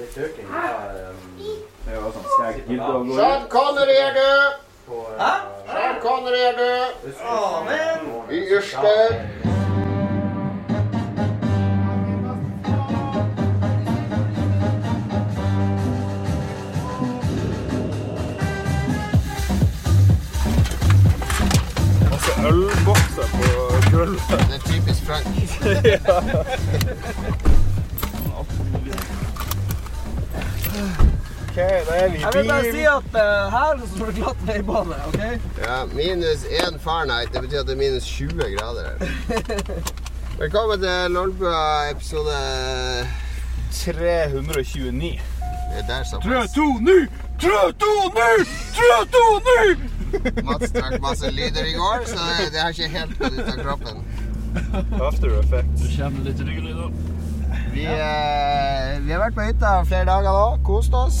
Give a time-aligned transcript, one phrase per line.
[0.00, 2.56] Det var sånn skjegg.
[2.70, 4.46] Sean Connery er død!
[5.20, 5.32] Hæ?
[5.68, 6.88] Sean Connery er død!
[7.20, 7.98] Å, men
[8.32, 8.94] I Yrste.
[22.08, 23.46] Masse ølbokser på
[23.90, 24.48] gulvet.
[24.48, 25.26] Det er typisk Frank.
[30.70, 34.14] Ok, da er vi i jeg vil bare si at uh, her så står det
[34.20, 35.22] glatt veibane, OK?
[35.58, 37.32] Ja, minus 1 Fahrenheit.
[37.34, 38.94] Det betyr at det er minus 20 grader her.
[40.38, 42.36] Velkommen til Lolbua episode
[43.72, 45.00] 329.
[45.00, 46.54] Det er der såpass.
[46.54, 47.08] 329!
[47.40, 48.46] 329!
[48.78, 50.44] 329!
[50.44, 53.62] Mats trakk masse lyder i går, så det, det har ikke helt gått ut av
[53.64, 54.04] kroppen.
[55.02, 55.82] After effects.
[55.96, 57.09] Kommer litt ryggelyder.
[57.80, 60.46] Vi, eh, vi har vært på hytta flere dager nå.
[60.66, 61.20] Kost oss.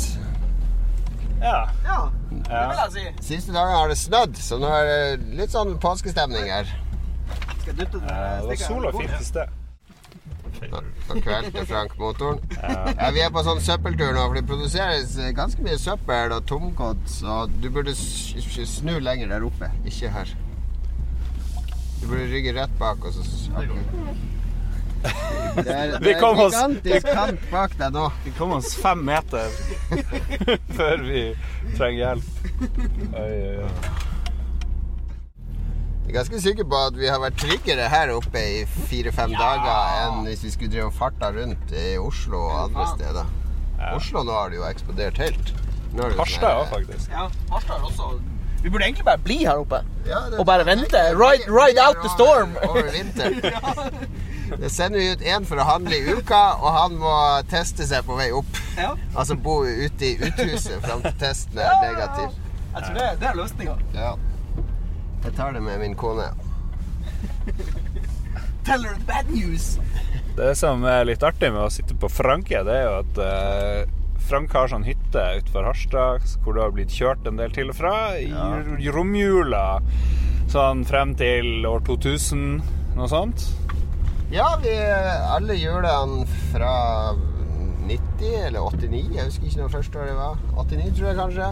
[1.40, 1.60] Ja.
[1.86, 3.04] Ja, det vil jeg si.
[3.34, 6.68] Siste dagen har det snødd, så nå er det litt sånn påskestemning her.
[7.62, 9.56] Skal jeg dytte den, Eh, Det var sola fint i sted.
[10.60, 12.40] Da kvelte Frank motoren.
[12.60, 17.20] Ja, vi er på sånn søppeltur nå, for det produseres ganske mye søppel og tomgods,
[17.22, 20.28] så du burde snu lenger der oppe, ikke her.
[22.02, 23.48] Du burde rygge rett bak, og så s-
[25.00, 28.04] Det er, det Vi er kom oss- gigantisk kant bak deg nå.
[28.24, 29.48] Vi kom oss fem meter
[30.78, 31.22] før vi
[31.76, 32.28] trenger hjelp.
[33.16, 33.72] Oi, oi, oi.
[36.10, 40.00] Jeg er ganske sikker på at vi har vært tryggere her oppe i fire-fem dager
[40.06, 43.28] enn hvis vi skulle drive og farta rundt i Oslo og andre steder.
[43.94, 45.52] Oslo nå har det jo eksplodert helt.
[46.18, 47.10] Harstad sånn òg, faktisk.
[47.14, 48.10] Ja, Harstad også
[48.62, 49.78] Vi burde egentlig bare bli her oppe.
[50.06, 50.98] Ja, det- Og bare vente.
[51.16, 52.56] Ride- ride out the storm.
[52.68, 53.40] Over vinteren.
[54.58, 57.14] Det sender vi ut én for å handle i uka, og han må
[57.50, 58.60] teste seg på vei opp.
[58.78, 58.94] Ja.
[59.14, 62.36] Altså bo ute i uthuset fram til testen er negativ.
[62.70, 63.76] Jeg tror det, det er løsninga.
[63.94, 64.12] Ja.
[65.24, 66.30] Jeg tar det med min kone.
[68.64, 69.78] Tell her the bad news.
[70.36, 73.90] Det som er litt artig med å sitte på Franke, det er jo at eh,
[74.30, 77.78] Frank har sånn hytte utenfor Harstad hvor det har blitt kjørt en del til og
[77.80, 78.92] fra i ja.
[78.94, 79.80] romjula.
[80.50, 82.46] Sånn frem til år 2000,
[82.96, 83.48] noe sånt.
[84.30, 84.70] Ja, vi
[85.34, 86.74] alle julene fra
[87.88, 90.36] 90 eller 89, jeg husker ikke når første året var.
[90.54, 91.50] 89, tror jeg kanskje.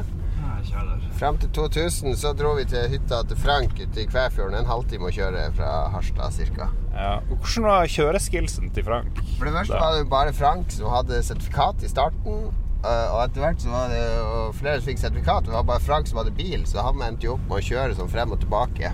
[1.18, 4.54] Frem til 2000 så dro vi til hytta til Frank ute i Kvæfjorden.
[4.60, 6.68] En halvtime å kjøre fra Harstad cirka.
[6.94, 7.16] Ja.
[7.30, 9.18] Hvordan var kjøreskillsen til Frank?
[9.38, 9.80] For det første Da.
[9.82, 12.48] var det bare Frank som hadde sertifikat i starten.
[12.84, 15.44] øh, Og etter hvert så var det jo flere som fikk sertifikat.
[15.46, 17.94] Det var bare Frank som hadde bil, så han endte jo opp med å kjøre
[17.98, 18.92] sånn frem og tilbake.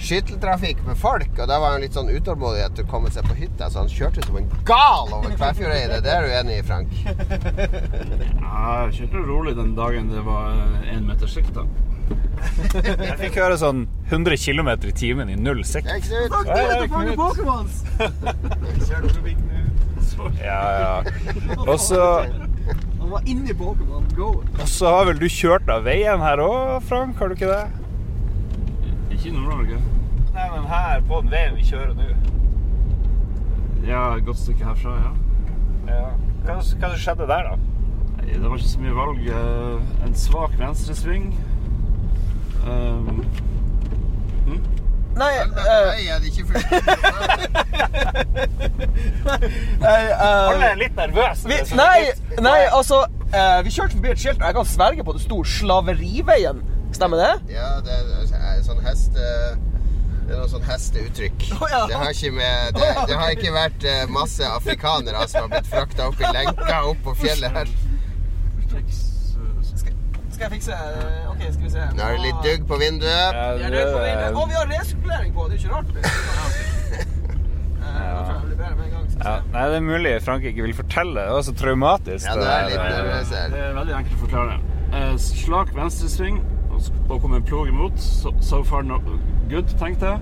[0.00, 3.34] Skytteltrafikk med folk, og da var han litt sånn utålmodig etter å komme seg på
[3.38, 6.00] hytta, så han kjørte som en gal over Kvæfjordeidet.
[6.04, 6.88] Det er du enig i, Frank?
[8.42, 10.52] Ja, jeg kjørte rolig den dagen det var
[10.90, 11.52] én meter sikt.
[11.54, 11.64] da.
[12.82, 16.00] Jeg fikk høre sånn 100 km i timen i null Det er.
[16.02, 16.30] Knut.
[16.34, 17.16] Takk Hei, til hei, Kjørte for Knut.
[17.22, 17.74] Pokémons.
[20.42, 21.02] Ja, ja.
[21.70, 22.00] Og så
[23.00, 24.28] Han var inni Pokémon Go.
[24.60, 27.16] og så har vel du kjørt av veien her òg, Frank?
[27.18, 27.64] Har du ikke det?
[29.12, 29.76] Ikke i Nord-Norge.
[30.32, 32.04] Nei, men her på den veien vi kjører nå.
[33.86, 35.10] Ja, et godt stykke herfra, ja.
[35.92, 36.06] Ja.
[36.46, 37.54] Hva, hva skjedde der, da?
[38.16, 39.20] Nei, Det var ikke så mye valg.
[39.28, 41.24] Eh, En svak venstresving.
[42.62, 43.24] Um,
[45.12, 46.70] Nei, Helvete, eh, nei, jeg hadde ikke fulgt
[49.82, 51.44] nei, eh, Alle er litt nervøse.
[51.52, 52.00] er nei,
[52.40, 55.36] nei, altså eh, Vi kjørte forbi et skilt, og jeg kan sverge på det sto
[55.44, 56.62] 'Slaveriveien'.
[56.92, 57.54] Stemmer det?
[57.54, 59.16] Ja, det er en sånn hest...
[60.22, 61.46] Det er noe sånn hesteuttrykk.
[61.58, 61.80] Oh, ja.
[61.90, 65.68] Det har ikke med Det, det har ikke vært eh, masse afrikanere som har blitt
[65.72, 67.72] frakta opp i lenka opp på fjellet her.
[68.62, 68.84] eh,
[69.74, 69.92] Skal,
[70.30, 71.88] skal jeg fikse eh, OK, skal vi se.
[71.98, 73.36] Nå er det litt dugg på vinduet.
[73.36, 74.30] Ja, det.
[74.30, 75.48] Og vi har resirkulering på.
[75.50, 75.90] Det er ikke rart.
[77.82, 78.56] Eh, det
[79.22, 81.20] ja, nei, det er mulig Frank ikke vil fortelle.
[81.26, 82.24] Det var så traumatisk.
[82.24, 84.54] Ja, det er litt det, er, Det er veldig enkelt å forklare.
[84.96, 86.38] Eh, Slak venstresving,
[86.84, 87.98] sk- kom en plog imot.
[88.02, 88.98] So, so far no
[89.50, 90.20] good, tenkte jeg.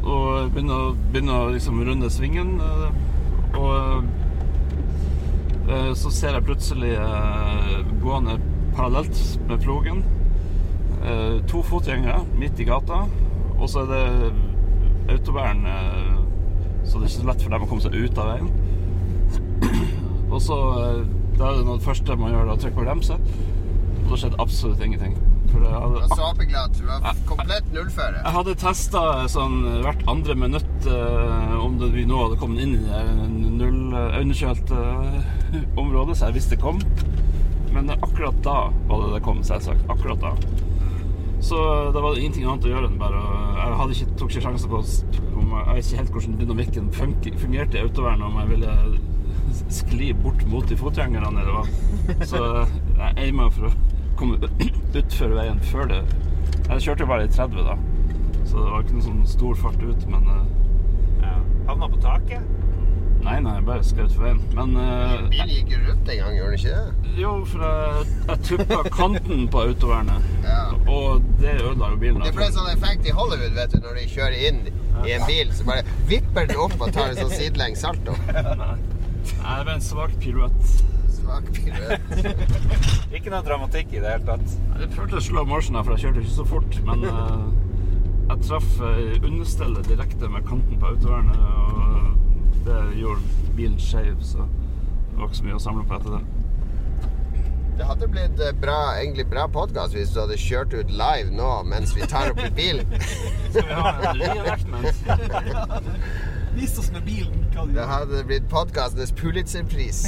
[0.00, 2.56] Og begynne å, begynne å liksom runde svingen.
[2.60, 2.90] eh,
[3.60, 4.04] Og
[5.68, 8.38] eh, så ser jeg plutselig eh, gående
[8.76, 10.02] parallelt med plogen
[11.48, 12.98] to fotgjengere midt i gata.
[13.56, 14.32] Og så er det
[15.14, 16.18] autobæren, eh,
[16.84, 18.50] så det er ikke så lett for dem å komme seg ut av veien.
[20.34, 20.56] Og så
[21.40, 23.16] da er det noe første man gjør, da å trykke på bremse.
[23.16, 25.16] Og da skjedde absolutt ingenting.
[25.50, 26.78] For Du hadde, var så apeglatt.
[26.78, 28.22] Du var komplett nullføre.
[28.22, 32.76] jeg hadde testa sånn hvert andre minutt eh, om det, vi nå hadde kommet inn
[32.78, 33.02] i det
[33.58, 36.80] null eh, eh, området, så jeg visste det kom.
[37.74, 38.58] Men akkurat da
[38.88, 39.86] var det det kom, selvsagt.
[39.92, 40.34] Akkurat da.
[41.40, 41.56] Så
[41.94, 43.20] da var det ingenting annet å gjøre enn bare
[43.56, 44.80] Jeg hadde ikke, tok ikke sjansen på
[45.40, 46.90] om Jeg jeg vet ikke helt hvordan dynamikken
[47.40, 48.74] fungerte i autovernet, om jeg ville
[49.80, 51.64] skli bort mot de fotgjengerne eller hva.
[52.28, 53.72] Så jeg eima for å
[54.20, 54.38] komme
[55.00, 56.00] utfor veien før det
[56.70, 57.76] Jeg kjørte bare i 30, da.
[58.46, 60.48] Så det var ikke noen sånn stor fart ut, men eh,
[61.26, 61.36] Ja.
[61.70, 62.56] Havna på taket.
[63.20, 64.38] Nei, nei, jeg bare skrev utfor veien.
[64.56, 67.10] Men uh, Bilen gikk rundt en gang, gjorde den ikke det?
[67.20, 70.62] Jo, for jeg, jeg tuppa kanten på autovernet, Ja.
[70.88, 72.22] og det ødela jo bilen.
[72.24, 74.62] Det ble en sånn effekt i Hollywood, vet du, når de kjører inn
[75.04, 78.16] i en bil, så bare vipper den opp og tar en sånn sidelengs salto.
[78.30, 80.72] Nei, det ble en svak piruett.
[81.30, 82.00] Svak piruett.
[83.16, 84.54] Ikke noe dramatikk i det hele tatt.
[84.80, 86.78] Jeg prøvde å slow motion, her, for jeg kjørte ikke så fort.
[86.88, 87.44] Men uh,
[88.32, 94.46] jeg traff eh, understellet direkte med kanten på autovernet, og det gjorde bilen skeiv, så
[94.46, 96.22] det var ikke så mye å samle på etter det.
[97.78, 101.52] Det hadde blitt eh, bra, egentlig bra podkast hvis du hadde kjørt ut live nå
[101.70, 102.90] mens vi tar opp i bilen.
[103.54, 104.94] Skal vi ha en reenactment?
[106.54, 110.00] Vis oss med bilen hva du Det hadde blitt podkastenes Pulitzer-pris.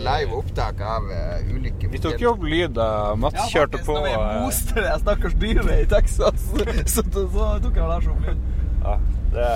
[0.00, 1.90] Live opptak av uh, ulykke.
[1.92, 2.88] Vi tok jo opp lyd da
[3.20, 3.92] Mats Ja, kjørte faktisk.
[3.92, 6.46] Når vi booster moste det stakkars dyret i Texas,
[6.94, 8.46] så, så, så tok jeg Lars opp lyd.
[8.86, 8.96] Ja,
[9.34, 9.50] det Det,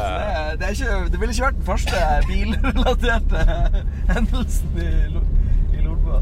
[0.60, 3.44] det, er ikke, det ville ikke vært den første bilrelaterte
[4.14, 4.90] hendelsen i,
[5.78, 6.20] i Lolbua.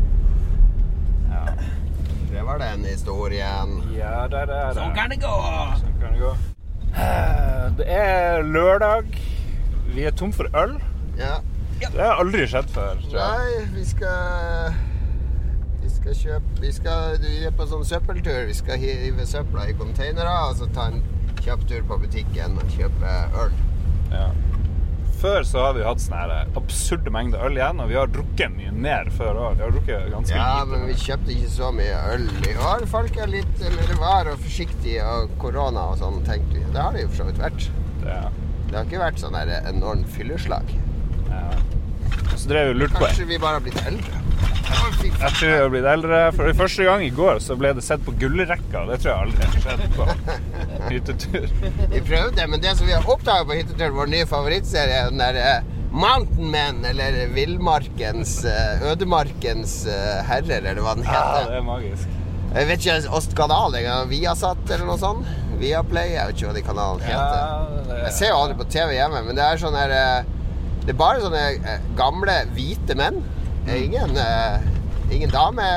[2.28, 3.72] Det var den historien.
[3.96, 4.76] Ja, der er det.
[4.78, 5.34] Sånn kan det gå!
[5.80, 6.34] Sånn kan det gå.
[6.92, 9.08] Eh, Det er lørdag.
[9.94, 10.76] Vi er tom for øl.
[11.18, 11.38] Ja.
[11.78, 12.98] Det har aldri skjedd før.
[13.08, 13.28] tror jeg.
[13.38, 14.74] Nei, vi skal
[15.82, 18.42] Vi skal kjøpe Vi, skal, vi er på sånn søppeltur.
[18.50, 21.00] Vi skal hive søpla i containere og så ta en
[21.44, 23.14] kjapp tur på butikken og kjøpe
[23.44, 23.54] øl.
[24.12, 24.28] Ja.
[25.18, 28.70] Før så har vi hatt sånne absurde mengder øl igjen, og vi har drukket mye
[28.70, 29.56] mer før òg.
[29.58, 30.68] Vi har drukket ganske Ja, lite.
[30.70, 32.84] men vi kjøpte ikke så mye øl i år.
[32.92, 36.62] Folk er litt mer var og forsiktige og korona og sånn, tenkte vi.
[36.70, 37.66] Det har det jo for så vidt vært.
[38.04, 38.20] Det,
[38.68, 40.72] Det har ikke vært sånn der enormt fylleslag.
[41.30, 41.44] ja.
[42.38, 44.20] Så drev vi og lurte på Kanskje vi bare har blitt eldre.
[44.68, 46.18] Jeg tror vi har blitt eldre.
[46.36, 48.84] For første gang i går så ble det sett på gullrekka.
[48.90, 50.06] Det tror jeg aldri har skjedd på
[50.92, 51.48] hyttetur.
[51.94, 55.22] Vi prøvde, men det som vi har oppdaga på hyttetur, vår nye favorittserie, er den
[55.24, 61.58] der eh, Mountain Men, eller Villmarkens eh, Ødemarkens eh, herrer, eller hva den Ja, det
[61.58, 62.14] er magisk.
[62.54, 64.06] Jeg vet ikke Ostkanal engang.
[64.12, 65.26] Viasat eller noe sånt?
[65.60, 66.14] Viaplay?
[66.14, 67.38] Jeg vet ikke hva de kanalene heter.
[67.38, 70.30] Ja, det Jeg ser jo aldri på TV hjemme, men det er sånn her eh,
[70.84, 73.20] Det er bare sånne eh, gamle, hvite menn.
[73.66, 74.68] Det er Ingen, eh,
[75.14, 75.68] ingen dame.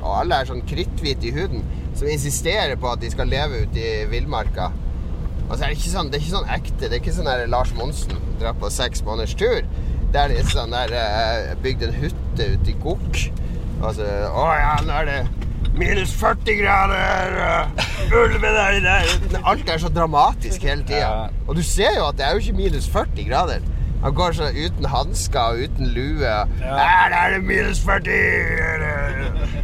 [0.00, 1.64] Og alle er sånn kritthvite i huden.
[1.98, 4.70] Som insisterer på at de skal leve ute i villmarka.
[5.48, 6.80] Altså, så er det ikke sånn, det er ikke sånn ekte.
[6.84, 9.66] Det er ikke sånn der Lars Monsen drar på seks måneders tur.
[10.14, 10.94] Det er sånn der
[11.62, 13.24] bygd en hytte ute i Gokk.
[13.80, 15.49] Altså, Å ja, nå er det
[15.80, 17.34] minus 40 grader.
[18.12, 19.12] Ulven er der.
[19.48, 21.28] Alt er så dramatisk hele tida.
[21.48, 23.68] Og du ser jo at det er jo ikke minus 40 grader.
[24.00, 26.24] Han går sånn uten hansker og uten lue.
[26.24, 26.46] Ja.
[26.64, 28.14] Her er det minus 40!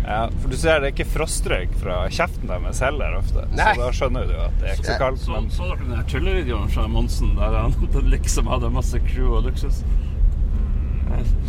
[0.06, 3.46] Ja, for du ser det er ikke frostrøyk fra kjeften deres heller ofte.
[3.56, 3.70] Nei.
[3.72, 5.22] Så da skjønner du jo at det er ikke så kaldt.
[5.24, 7.74] Så, Men så dere den tullevideoen fra Monsen der han
[8.12, 9.80] liksom hadde masse crew og luksus?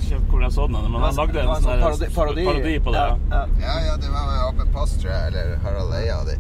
[0.07, 2.45] Ikke hvor jeg så den, men han lagde en sånn parodi, parodi.
[2.48, 3.07] parodi på det.
[3.33, 3.76] Ja, Ja.
[3.87, 3.97] ja.
[3.97, 6.37] Det var med Open Post, tror jeg, eller Harald Eia de.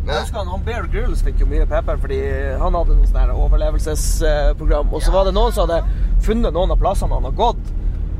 [0.00, 2.20] Jeg husker han, han Bear Grylls fikk jo mye pepper fordi
[2.60, 4.94] han hadde noe sånn overlevelsesprogram.
[4.96, 5.84] Og så var det noen som hadde
[6.24, 7.60] funnet noen av plassene han har gått.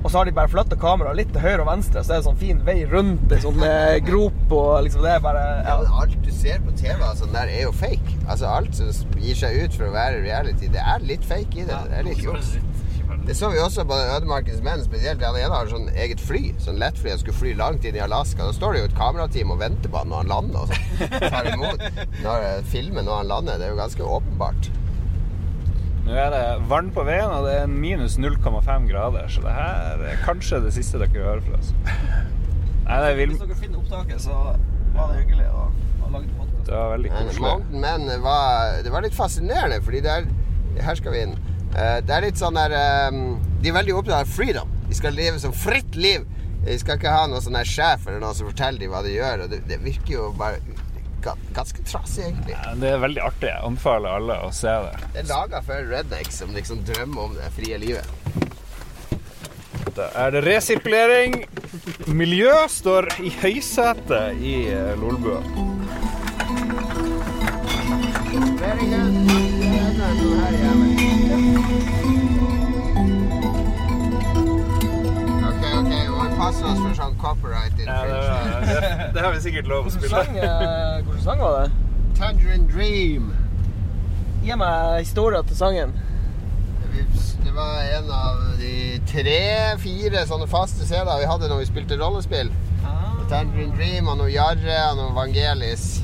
[0.00, 2.24] Og så har de bare flytta kameraet litt til høyre og venstre, så er det
[2.30, 5.90] sånn fin vei rundt ei sånn eh, grop og liksom Det er bare ja, ja.
[6.00, 8.14] alt du ser på TV altså, den der, er jo fake.
[8.24, 11.66] Altså, alt som gir seg ut for å være reality, det er litt fake i
[11.68, 11.82] det.
[11.90, 12.54] Det er litt juks.
[13.26, 15.22] Det så vi også på Ødemarkens menn, spesielt.
[15.22, 17.12] Han ene har sånn eget fly, sånn lettfly.
[17.12, 18.46] Han skulle fly langt inn i Alaska.
[18.48, 20.60] Da står det jo et kamerateam og venter på han når han lander.
[20.62, 21.84] Og så Tar imot
[22.24, 23.60] når eh, filmen når han lander.
[23.60, 24.70] Det er jo ganske åpenbart.
[26.06, 29.28] nå er det vann på veien, og det er minus 0,5 grader.
[29.28, 31.74] Så det her er kanskje det siste dere hører fra oss.
[32.88, 34.40] Nei, det, vil, Hvis dere finner opptaket, så
[34.96, 35.68] var det hyggelig å,
[36.00, 36.66] ha lagd podkast.
[36.66, 37.54] det var veldig koselig.
[37.70, 40.26] Men, Men var, det var litt fascinerende, fordi der,
[40.74, 41.38] er Her skal vi inn.
[41.76, 43.20] Eh, Det er litt sånn der eh,
[43.62, 44.70] De er veldig opptatt av freedom.
[44.88, 46.24] De skal leve som fritt liv.
[46.64, 49.46] De skal ikke ha noen sånn sjef eller noen som forteller dem hva de gjør.
[49.48, 50.58] Det, det virker jo bare
[51.20, 52.54] ganske trasig, egentlig.
[52.56, 53.48] Ja, Det er veldig artig.
[53.50, 54.92] Jeg anbefaler alle å se det.
[55.14, 58.16] Det er laga for rednecks som liksom drømmer om det frie livet.
[59.96, 61.42] Da er det resirkulering.
[62.08, 65.40] Miljø står i høysetet i eh, Lolbua.
[68.60, 70.89] Very good.
[76.40, 78.70] Passe oss for sånn copyright infringement.
[78.72, 80.22] Ja, det, det har vi sikkert lov å spille.
[80.40, 81.70] eh, hvilken sang var det?
[82.18, 83.30] Tangerine Dream.
[84.44, 85.92] Gi meg historien til sangen.
[87.40, 88.74] Det var en av de
[89.10, 92.50] tre-fire sånne faste CD-er vi hadde når vi spilte rollespill.
[93.30, 96.00] Tangerine Dream og noe Jarre og noe Vangelis.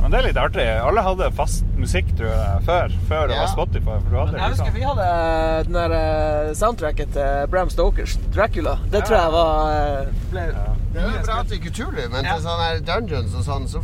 [0.00, 0.64] Men det er litt artig.
[0.86, 2.92] Alle hadde fast musikk, tror jeg, før.
[3.08, 3.40] Før det Ja.
[3.42, 3.96] var Spotify.
[4.04, 4.74] For du hadde Jeg husker liksom.
[4.74, 8.76] vi hadde den der eh, soundtracket til Bram Stokers Dracula.
[8.92, 10.74] Det tror jeg var ble, ja.
[10.92, 13.82] Det er jo bra til Cthulhu, men til sånne dungeons og sånn, så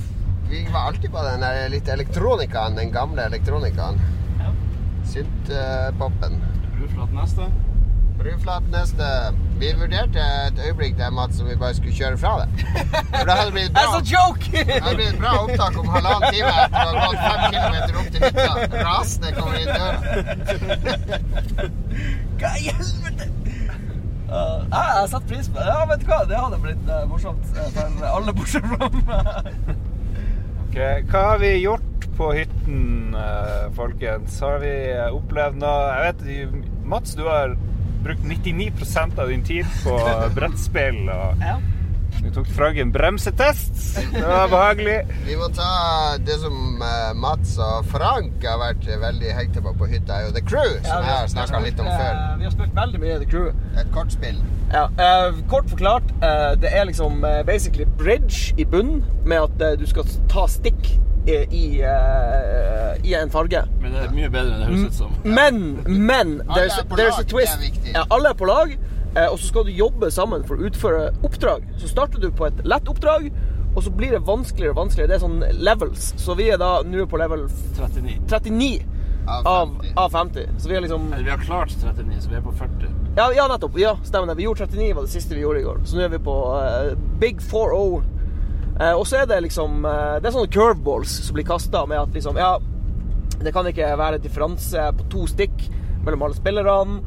[0.48, 3.98] vi var alltid på den der litt elektronikaen, den gamle elektronikaen.
[4.38, 4.52] Ja.
[5.04, 6.38] Synt-popen.
[6.38, 6.78] Du neste.
[6.78, 7.50] Bruflat neste.
[9.62, 12.48] Vi vurderte et øyeblikk der, Mats, om vi bare skulle kjøre fra det.
[13.18, 13.80] For det hadde blitt bra.
[13.82, 14.44] That's a joke!
[14.52, 18.08] Det hadde blitt bra opptak om halvannen time etter å ha gått fem kilometer opp
[18.14, 18.52] til hytta.
[18.88, 19.98] Rasende kommer inn døra.
[22.42, 23.24] Hva i helvete?
[24.32, 25.68] Uh, jeg har satt pris på det.
[25.68, 26.20] Ja, vet du hva?
[26.30, 29.74] Det hadde blitt uh, morsomt eh, for alle bortsett fra meg.
[30.64, 30.78] Ok,
[31.10, 34.40] Hva har vi gjort på hytten, eh, folkens?
[34.40, 36.56] Har vi eh, opplevd noe Jeg vet,
[36.88, 37.52] Mats, du har
[38.02, 39.98] brukt 99% av din tid på
[40.34, 41.08] brettspill.
[41.08, 41.56] Og Ja.
[42.22, 43.72] Du tok Fragen bremsetest.
[44.12, 44.96] Det var behagelig.
[45.26, 49.88] Vi må ta det som eh, Mats og Frank har vært veldig hekta på på
[49.90, 52.10] hytta, er jo The Crew, som jeg har snakka litt om før.
[52.12, 53.48] eh, Vi har spilt veldig mye The Crew.
[53.80, 54.38] Et kortspill.
[54.72, 56.12] Ja, eh, kort forklart,
[56.62, 60.92] det er liksom basically bridge i bunnen med at du skal ta stikk
[61.26, 63.60] i, i, eh, i en farge.
[63.82, 65.12] Men det er mye bedre enn det høres ut som.
[65.24, 67.58] Men, men Alle there's, er på there's lag, a twist.
[67.58, 67.92] det er viktig.
[67.94, 68.74] Ja, alle er på lag,
[69.12, 71.66] og så skal du jobbe sammen for å utføre oppdrag.
[71.76, 73.26] Så starter du på et lett oppdrag,
[73.74, 75.10] og så blir det vanskeligere og vanskeligere.
[75.12, 76.12] Det er sånn levels.
[76.20, 77.46] Så vi er da nå på level
[77.78, 78.18] 39.
[78.28, 78.72] 39
[79.22, 79.92] Av av, 50.
[79.96, 80.48] av 50.
[80.58, 82.90] Så vi er liksom Eller vi har klart 39, så vi er på 40.
[83.16, 83.78] Ja, ja nettopp.
[83.80, 84.34] Ja, stemmer det.
[84.40, 85.80] Vi gjorde 39 var det siste vi gjorde i går.
[85.84, 88.02] Så nå er vi på uh, Big 4-0.
[88.72, 92.00] Uh, og så er det liksom uh, Det er sånne curveballs som blir kasta med
[92.00, 92.56] at liksom Ja,
[93.42, 95.68] det kan ikke være differanse på to stikk
[96.04, 97.00] mellom alle spillerne.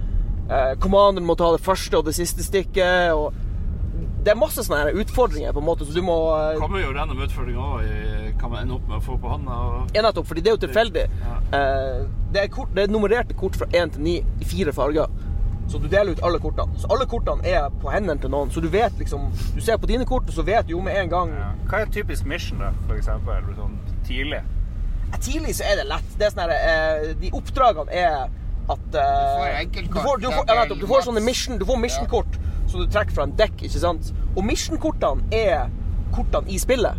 [0.46, 3.14] Eh, Commanderen må ta det første og det siste stikket.
[3.14, 3.34] Og
[4.26, 7.22] det er masse sånne utfordringer, på en måte, så du må eh, Kommer jo gjennom
[7.26, 9.60] utfordringer òg hva man ender opp med å få på handa.
[9.68, 9.94] Og...
[9.96, 11.06] Ja, nettopp, fordi det er jo tilfeldig.
[11.22, 11.38] Ja.
[11.60, 12.02] Eh,
[12.34, 15.14] det, er kort, det er nummererte kort fra 1 til 9 i fire farger.
[15.72, 16.78] Så du deler ut alle kortene.
[16.78, 18.52] Så alle kortene er på hendene til noen.
[18.54, 21.00] Så du vet liksom Du ser på dine kort, og så vet du jo med
[21.00, 21.48] en gang Ja.
[21.66, 23.50] Hva er en typisk mission, da, for eksempel?
[23.58, 24.44] Sånn tidlig?
[25.10, 26.12] Ja, Tidlig så er det lett.
[26.20, 28.30] Det er sånn her, eh, De oppdragene er
[28.70, 30.18] at eh, Du får.
[30.18, 33.14] Du får, du ja, nettopp, du får sånne mission Du får mission-kort som du trekker
[33.14, 34.12] fra en dekk, ikke sant?
[34.36, 35.68] Og mission-kortene er
[36.16, 36.98] kortene i spillet.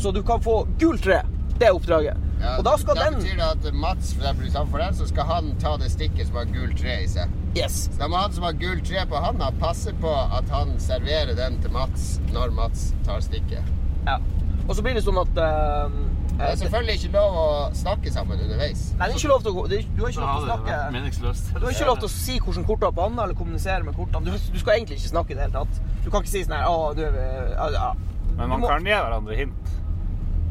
[0.00, 1.20] Så du kan få gul tre.
[1.58, 2.24] Det er oppdraget.
[2.40, 5.52] Ja, og da skal da den betyr det at Mats, for den, så skal han
[5.62, 7.30] ta det stikket som har gul tre i seg.
[7.56, 7.84] Yes.
[7.92, 11.36] Så da må han som har gul tre på handa, passe på at han serverer
[11.38, 13.70] den til Mats når Mats tar stikket.
[14.08, 14.18] Ja.
[14.66, 15.96] Og så blir det sånn at eh,
[16.34, 17.46] Det er selvfølgelig ikke lov å
[17.78, 18.80] snakke sammen underveis.
[18.98, 20.48] Nei, det er ikke lov til å det er, Du har ikke lov til å
[20.48, 21.52] snakke meningsløst.
[21.54, 24.24] Du har ikke lov til å si hvordan kortet er hånda, eller kommunisere med kortene.
[24.26, 25.78] Du, du skal egentlig ikke snakke i det hele tatt.
[26.04, 27.14] Du kan ikke si sånn her Å, du er
[27.54, 27.92] ja, ja.
[28.34, 29.72] Men Du man må- kan gi hverandre hint.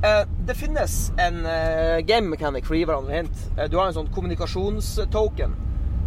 [0.04, 3.44] Uh, det finnes en uh, game mechanic for å gi hverandre hint.
[3.58, 5.54] Uh, du har en sånn kommunikasjonstoken.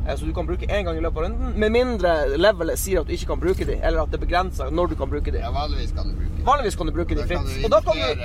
[0.06, 3.00] eh, Så du kan bruke én gang i løpet av runden, med mindre levelet sier
[3.00, 5.40] at du ikke kan bruke dem, eller at det begrenser når du kan bruke dem.
[5.42, 6.44] Ja, vanligvis kan du bruke dem.
[6.46, 7.64] Vanligvis kan du bruke dem fritt.
[7.64, 8.22] Og da kan du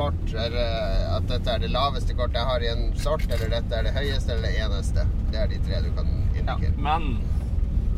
[0.00, 3.76] kort, eller at dette er det laveste kortet jeg har i en sort, eller dette
[3.76, 5.06] er det høyeste eller det eneste.
[5.30, 6.72] Det er de tre du kan indikere.
[6.80, 7.12] Men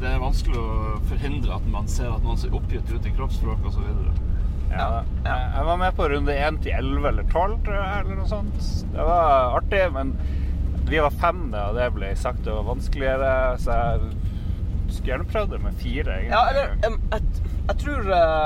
[0.02, 3.70] det er vanskelig å forhindre at man ser at noen ser oppgitt ut i kroppsspråk
[3.70, 3.86] osv.
[4.72, 4.86] Ja.
[5.26, 5.36] Ja.
[5.58, 8.70] Jeg var med på runde 1 til 11 eller 12, tror jeg, eller noe sånt.
[8.94, 10.14] Det var artig, men
[10.88, 13.32] vi var fem da, og det ble sagt det var vanskeligere,
[13.62, 14.21] så jeg
[14.94, 16.30] skulle gjerne prøvd det med fire, egentlig.
[16.30, 17.20] Ja, eller um, jeg,
[17.68, 18.00] jeg, tror,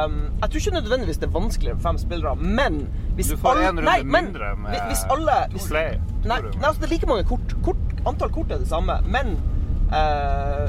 [0.06, 2.80] um, jeg tror ikke nødvendigvis det er vanskeligere med fem spillere, men
[3.18, 5.90] hvis Du får én runde nei, men mindre med hvis- hvis alle to hvis, play,
[6.24, 7.56] Nei, nei, altså det er like mange kort.
[7.64, 7.82] kort.
[8.06, 9.36] Antall kort er det samme, men
[9.90, 10.66] uh,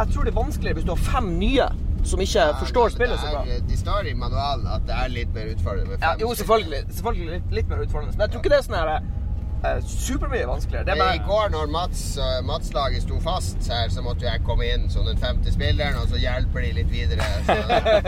[0.00, 1.68] jeg tror det er vanskeligere hvis du har fem nye
[2.04, 3.42] som ikke forstår det, spillet så bra.
[3.68, 6.78] De står i manualen at det er litt mer utfordrende med Ja, jo, selvfølgelig.
[6.96, 8.14] Selvfølgelig litt, litt mer utfordrende.
[8.16, 8.92] Men jeg tror ikke det er sånn her
[9.86, 10.84] supermye vanskeligere.
[10.88, 14.66] Det er I går når Mats, uh, Mats-laget sto fast her, så måtte jeg komme
[14.66, 17.26] inn som den femte spilleren, og så hjelper de litt videre.
[17.44, 17.56] Så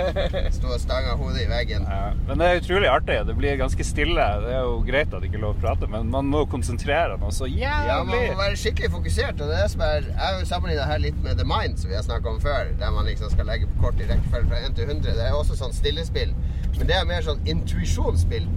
[0.59, 1.85] sto og stanga hodet i veggen.
[1.89, 3.19] Ja, men det er utrolig artig.
[3.29, 4.29] Det blir ganske stille.
[4.47, 7.19] Det er jo greit at det ikke er lov å prate, men man må konsentrere
[7.21, 9.41] noe så Ja, man må være skikkelig fokusert.
[9.41, 11.93] og det er som er, Jeg har jo sammenlignet her litt med The Mind, som
[11.93, 12.73] vi har snakka om før.
[12.81, 15.17] Der man liksom skal legge på kort i rekkefølge fra 1 til 100.
[15.21, 16.35] Det er også sånn stillespill.
[16.79, 18.49] Men det er mer sånn intuisjonsspill.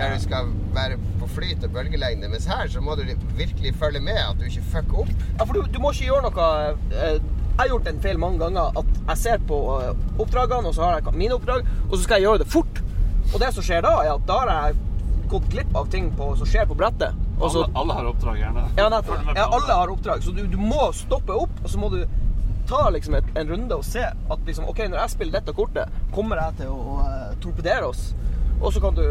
[0.00, 2.30] Der du skal være på flyt og bølgelengde.
[2.32, 3.04] Mens her så må du
[3.38, 5.12] virkelig følge med at du ikke fucker opp.
[5.38, 6.48] Ja, for du, du må ikke gjøre noe
[6.94, 7.20] eh,
[7.60, 9.90] jeg har gjort en feil mange ganger at jeg ser på eh,
[10.22, 12.80] oppdragene, og så har jeg mine oppdrag, og så skal jeg gjøre det fort.
[13.34, 14.78] Og det som skjer da, er at da har jeg
[15.30, 17.18] gått glipp av ting på, som skjer på brettet.
[17.40, 18.64] Så, Alle, alle har oppdrag, gjerne.
[18.78, 19.28] ja, nettopp.
[19.36, 22.00] Ja, alle har oppdrag, så du, du må stoppe opp, og så må du
[22.70, 26.00] ta liksom et, en runde og se at liksom, OK, når jeg spiller dette kortet,
[26.14, 28.10] kommer jeg til å eh, torpedere oss?
[28.60, 29.04] Og så kan du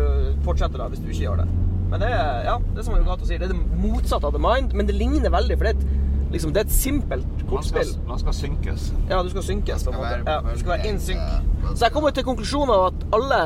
[0.46, 1.48] fortsette da, hvis du ikke gjør det.
[1.90, 4.42] Men det er, ja, det er som Gato sier, det er det motsatte av The
[4.44, 7.96] Mind, men det ligner veldig, for det er et, liksom, det er et simpelt kortspill.
[8.08, 8.92] man skal synkes.
[9.10, 10.20] Ja, du skal synkes, på en skal måte.
[10.28, 13.42] være Ja, du skal være in Så jeg kommer til konklusjonen av at alle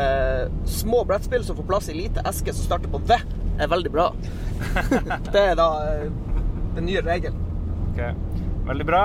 [0.00, 3.20] eh, små brettspill som får plass i lite eske som starter på V,
[3.58, 4.08] er veldig bra.
[5.34, 6.08] det er da eh,
[6.78, 7.44] den nye regelen.
[7.92, 8.00] Ok,
[8.68, 9.02] Veldig bra.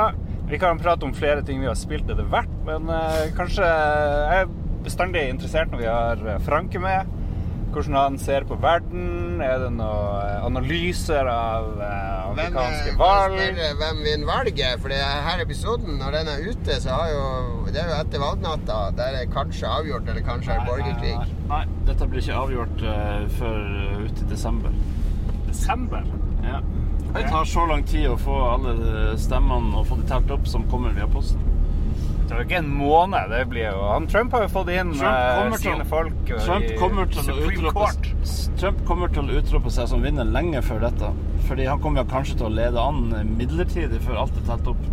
[0.48, 4.44] Vi kan prate om flere ting vi har spilt etter hvert, men eh, kanskje Jeg
[4.44, 4.50] er
[4.84, 7.20] bestandig interessert når vi har eh, Franke med.
[7.74, 9.42] Hvordan han ser på verden.
[9.42, 13.40] Er det noen eh, analyser av eh, Hvem, amerikanske valg?
[13.80, 14.82] hvem vinner valget?
[14.84, 17.24] For det er her episoden, når den er ute, så har jo
[17.74, 18.80] Det er jo etter valgnatta.
[19.00, 21.16] Der er kanskje avgjort, eller kanskje er det borgerkrig.
[21.50, 23.64] Nei, dette blir ikke avgjort uh, før
[24.06, 24.76] ut i desember.
[25.48, 26.06] Desember?
[26.46, 26.60] Ja.
[27.14, 30.68] Det tar så lang tid å få alle stemmene og få de telt opp som
[30.70, 31.42] kommer via posten.
[32.34, 33.30] Er jo ikke en måned.
[33.30, 37.06] det blir jo Han Trump har jo fått inn eh, til- sine folk Trump kommer,
[37.06, 37.92] utrope,
[38.58, 41.12] Trump kommer til å utrope seg som vinner lenge før dette.
[41.48, 44.84] Fordi han kommer kanskje til å lede an midlertidig før alt er telt opp.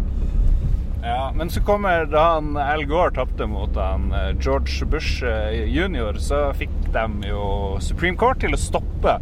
[1.02, 5.64] Ja, men så kommer da han Al Gore tapte mot han eh, George Bush eh,
[5.72, 9.16] jr., så fikk de jo Supreme Court til å stoppe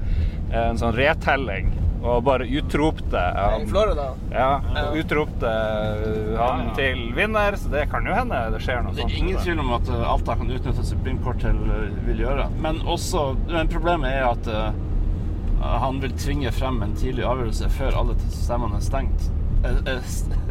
[0.50, 4.04] en sånn retelling og bare utropte I han, Florida.
[4.30, 4.60] ja,
[4.94, 6.74] utropte eh, han Ja, ja.
[6.76, 9.12] til vinner, så det kan jo hende det skjer noe Det sånt.
[9.12, 12.46] er ingen tvil om at alt Alta kan utnytte Supreme Court til uh, vil gjøre.
[12.62, 17.98] Men også men problemet er at uh, han vil tvinge frem en tidlig avgjørelse før
[17.98, 19.28] alle stemmene er stengt.
[19.66, 20.02] Er, er,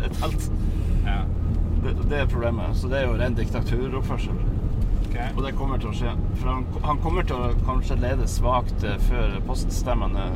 [0.03, 0.49] er telt.
[1.07, 1.21] Ja.
[1.83, 2.75] Det, det er problemet.
[2.75, 4.35] Så det er jo ren diktaturoppførsel.
[5.07, 5.29] Okay.
[5.37, 6.11] Og det kommer til å skje.
[6.41, 10.27] For han, han kommer til å kanskje lede svakt før poststemmene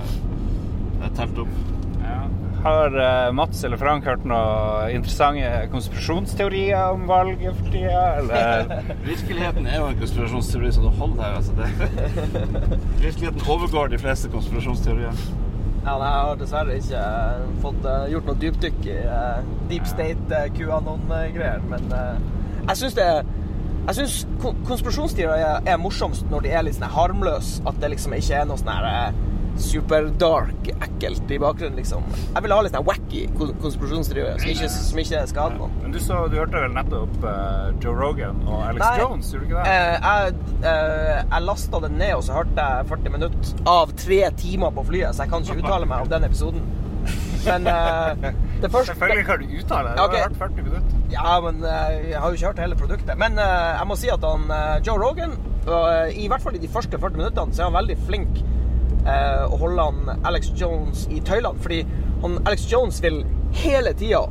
[1.06, 1.60] er telt opp.
[2.02, 2.22] Ja.
[2.62, 8.74] Har eh, Mats eller Frank hørt noen interessante konspirasjonsteorier om valget for tida, eller?
[9.10, 11.40] Virkeligheten er jo en konspirasjonsteori, så det holder her.
[11.40, 11.72] Altså det.
[13.06, 15.26] Virkeligheten overgår de fleste konspirasjonsteorier.
[15.82, 18.98] Ja, nei, jeg har dessverre ikke eh, fått eh, gjort noe dypdykk i
[19.72, 21.88] deep state uh, QAnon-greier, men
[22.68, 23.08] jeg syns det
[23.82, 27.64] jeg synes kon konspirasjonsteorier er, morsomst når de er litt sånn harmløse.
[27.66, 29.16] At det liksom ikke er noe sånn her
[29.60, 32.04] superdark, ekkelt i bakgrunnen, liksom.
[32.34, 35.74] Jeg vil ha litt sånn wacky kon konspirasjonsteorier som ikke, som ikke skader noen.
[35.84, 38.94] Men du, så, du hørte vel nettopp uh, Joe Rogan og Alex Nei.
[39.02, 39.72] Jones, gjorde du ikke det?
[39.72, 40.36] Uh, jeg
[40.66, 44.86] uh, jeg lasta det ned, og så hørte jeg 40 minutter av tre timer på
[44.92, 46.72] flyet, så jeg kan ikke uttale meg om den episoden.
[47.42, 47.66] Men
[48.62, 49.96] det første Selvfølgelig kan du uttale det.
[49.98, 50.12] Du Ok.
[50.14, 50.98] har hørt 40 minutter.
[51.10, 53.18] Ja, men jeg har jo ikke hørt hele produktet.
[53.18, 54.46] Men jeg må si at han
[54.86, 55.34] Joe Rogan,
[55.66, 58.44] og, i hvert fall i de første 40 minuttene, så er han veldig flink
[59.06, 61.60] eh, å holde han Alex Jones i tøylene.
[61.64, 61.82] Fordi
[62.24, 63.24] han, Alex Jones vil
[63.64, 64.26] hele tida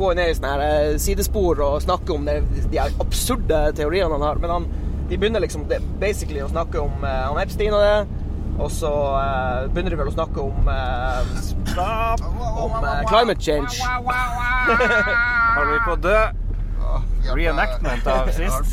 [0.00, 2.40] gå ned i sånne her, eh, sidespor og snakke om det,
[2.72, 4.40] de her absurde teoriene han har.
[4.42, 4.70] Men han,
[5.10, 8.26] de begynner liksom det, basically å snakke om eh, han Epstein og det.
[8.60, 11.20] Og så eh, begynner de vel å snakke om eh,
[12.60, 13.78] om eh, climate change.
[15.56, 16.18] Holder vi på å dø?
[17.30, 18.72] Reenactment av sist.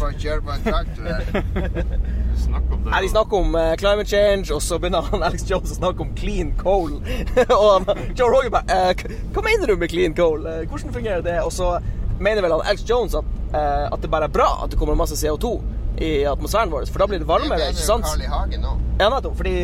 [2.38, 2.78] Holdt på å kjøre på en traktor her.
[2.78, 2.92] Snakk om det.
[2.92, 6.06] Nei, De snakker om uh, climate change, og så begynner han Alex Jones å snakke
[6.06, 6.98] om clean coal.
[7.60, 10.46] og han, Joe Rogan bare uh, Hva mener du med clean coal?
[10.46, 11.40] Eh, hvordan fungerer det?
[11.44, 11.78] Og så
[12.20, 14.98] mener vel han Alex Jones at, uh, at det bare er bra at det kommer
[14.98, 15.58] masse CO2
[15.98, 18.06] i atmosfæren vår, for da blir det varmere, ikke sant?
[18.06, 18.30] Carl I.
[18.30, 18.76] Hagen nå.
[19.00, 19.34] Ja, nettopp.
[19.40, 19.56] Fordi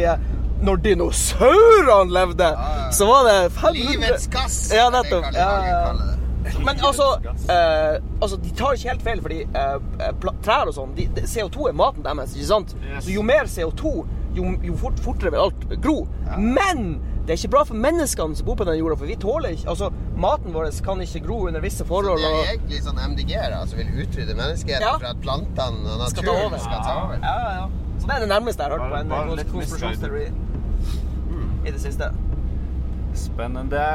[0.64, 2.90] når dinosaurene levde, ja.
[2.96, 4.58] så var det 500 Livets gass!
[4.74, 5.30] Ja, er det nettopp.
[5.30, 5.46] Carl I.
[5.46, 6.23] Hagen kaller det.
[6.60, 7.08] Men altså,
[7.50, 11.70] eh, altså De tar ikke helt feil, fordi eh, trær og sånn de, de, CO2
[11.70, 12.36] er maten deres.
[12.36, 12.76] ikke sant?
[12.84, 13.06] Yes.
[13.08, 13.94] Så Jo mer CO2,
[14.38, 15.98] jo, jo fort, fortere vil alt gro.
[16.38, 19.54] Men det er ikke bra for menneskene som bor på denne jorda, for vi tåler
[19.56, 22.20] ikke altså, Maten vår kan ikke gro under visse forhold.
[22.20, 24.98] Så det er egentlig sånn MDG-ere som vil utrydde menneskeheten Ja.
[25.00, 26.58] for at plantene og skal ta naturen over.
[26.60, 27.18] skal ta over.
[27.24, 27.70] Ja, ja, ja.
[28.00, 30.26] Så det er det nærmeste jeg har hørt på Bare- en litt konspirasjonsteori
[31.64, 32.12] i det siste.
[33.16, 33.86] Spennende.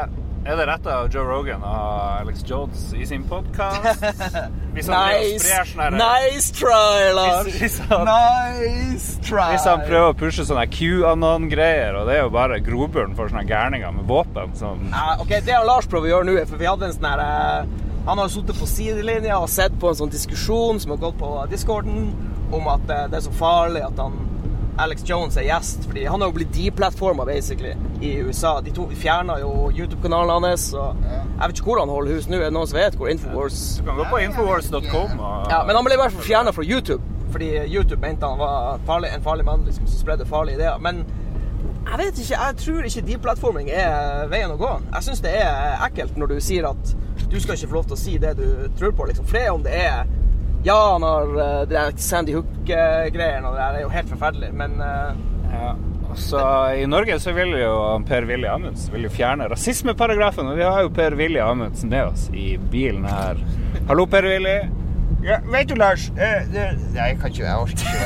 [0.49, 3.83] Er det rett av Joe Rogan og Alex Jones i sin podkast?
[4.01, 7.51] Prøver Nice, sånn nice try, Lars!
[7.51, 9.51] Hvis, hvis, han, Nice try!
[9.53, 13.45] hvis han prøver å pushe sånne QAnon-greier, og det er jo bare grobunnen for sånne
[13.51, 16.71] gærninger med våpen som Ja, ok, Det har Lars prøvd å gjøre nå, for vi
[16.71, 17.77] hadde en sånn her eh,
[18.09, 21.35] Han har sittet på sidelinja og sett på en sånn diskusjon som har gått på
[21.53, 22.09] discorden,
[22.57, 24.17] om at eh, det er så farlig at han
[24.79, 27.73] Alex Jones er gjest, fordi han har jo blitt deplattforma basically
[28.05, 28.61] i USA.
[28.63, 30.69] De to fjerna jo YouTube-kanalen hans.
[30.79, 32.39] Og Jeg vet ikke hvor han holder hus nå.
[32.39, 35.75] Er det noen som vet hvor Infowars Du kan gå på infowars.com og Ja, men
[35.79, 37.03] han ble i hvert fall fjerna fra YouTube,
[37.35, 40.79] fordi YouTube mente han var farlig, en farlig mann liksom, som spredde farlige ideer.
[40.85, 41.03] Men
[41.89, 44.71] jeg vet ikke, jeg tror ikke deplattforming er veien å gå.
[44.93, 46.95] Jeg syns det er ekkelt når du sier at
[47.29, 48.47] du skal ikke få lov til å si det du
[48.79, 49.27] tror på, liksom.
[49.27, 50.05] For det er om det er
[50.67, 54.81] Ja, når eh, det der Sandy Hook-greiene, og det der er jo helt forferdelig, men
[54.83, 55.13] eh,
[55.53, 55.77] Ja.
[56.17, 56.41] Så
[56.81, 57.73] I Norge så vil jo
[58.09, 62.57] Per-Willy Amundsen vil jo fjerne rasismeparagrafen, og vi har jo Per-Willy Amundsen med oss i
[62.73, 63.37] bilen her.
[63.91, 64.57] Hallo, Per-Willy.
[65.23, 67.99] Ja, vet du, Lars eh, det, Nei, jeg kan ikke Jeg orker ikke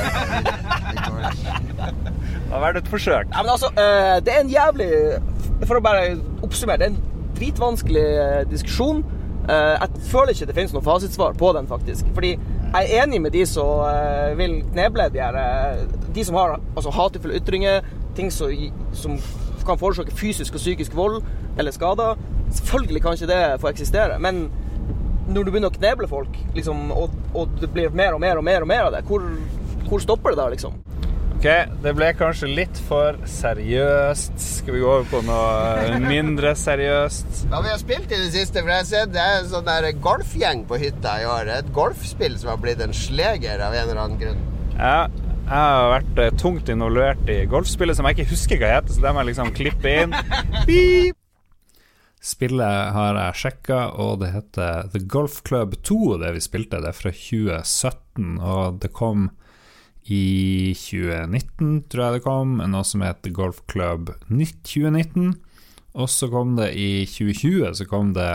[2.53, 3.27] det det et forsøk.
[3.33, 4.91] Ja, men altså, eh, det er en jævlig
[5.67, 7.03] For å bare oppsummere, det er en
[7.37, 8.07] dritvanskelig
[8.51, 9.05] diskusjon.
[9.48, 12.07] Eh, Jeg føler ikke det finnes noe fasitsvar på den, faktisk.
[12.14, 15.83] Fordi jeg er enig med de som eh, vil kneble de her eh,
[16.14, 17.83] De som har altså, hatefulle ytringer,
[18.16, 18.52] ting som,
[18.92, 19.16] som
[19.66, 21.22] kan forårsake fysisk og psykisk vold
[21.59, 22.18] eller skader.
[22.52, 24.18] Selvfølgelig kan ikke det få eksistere.
[24.20, 24.46] Men
[25.28, 28.44] når du begynner å kneble folk, liksom, og, og det blir mer og mer og
[28.44, 29.24] mer og mer av det, hvor,
[29.88, 30.76] hvor stopper det da, liksom?
[31.42, 34.37] Ok, det ble kanskje litt for seriøst.
[34.38, 37.40] Skal vi gå over på noe mindre seriøst?
[37.50, 38.62] Hva vi har spilt i det siste?
[38.62, 41.50] For jeg har sett Det er en sånn der golfgjeng på hytta i år.
[41.57, 44.46] Et golfspill som har blitt en sleger av en eller annen grunn.
[44.76, 48.94] Ja, jeg har vært eh, tungt involvert i golfspillet som jeg ikke husker hva heter,
[48.94, 50.16] så det må jeg liksom klippe inn.
[50.70, 51.18] Beep.
[52.22, 56.85] Spillet har jeg sjekka, og det heter The Golf Club 2, det vi spilte.
[56.87, 59.33] Det er fra 2017, og det kom
[60.05, 65.37] i 2019, tror jeg det kom, noe som heter Golf Club Nytt 2019.
[65.93, 68.31] Og så kom det i 2020, så kom det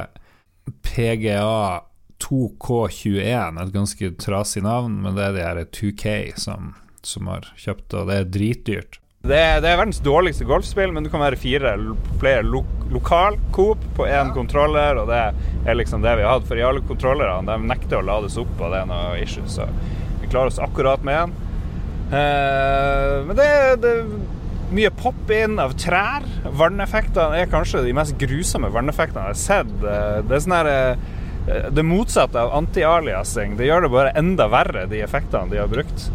[0.85, 1.81] PGA
[2.23, 6.75] 2K21, et ganske trasig navn, men det er de her 2K som,
[7.05, 8.99] som har kjøpt, og det er dritdyrt.
[9.27, 11.73] Det er, det er verdens dårligste golfspill, men du kan være fire
[12.21, 12.61] player lo
[12.93, 15.19] lokal coop på én kontroller, og det
[15.67, 16.45] er liksom det vi har hatt.
[16.47, 19.43] For i alle kontrollerne de nekter å lades opp, og det er noe issue.
[19.51, 19.67] så
[20.21, 21.35] vi klarer oss akkurat med én.
[22.07, 23.47] Eh, men det,
[23.83, 24.09] det er
[24.77, 26.25] mye pop-in av trær.
[26.59, 29.73] Vanneffektene er kanskje de mest grusomme vanneffektene jeg har sett.
[29.83, 33.55] Eh, Det er sånn her eh, det motsatte av anti-aliasing.
[33.59, 36.09] Det gjør det bare enda verre, de effektene de har brukt.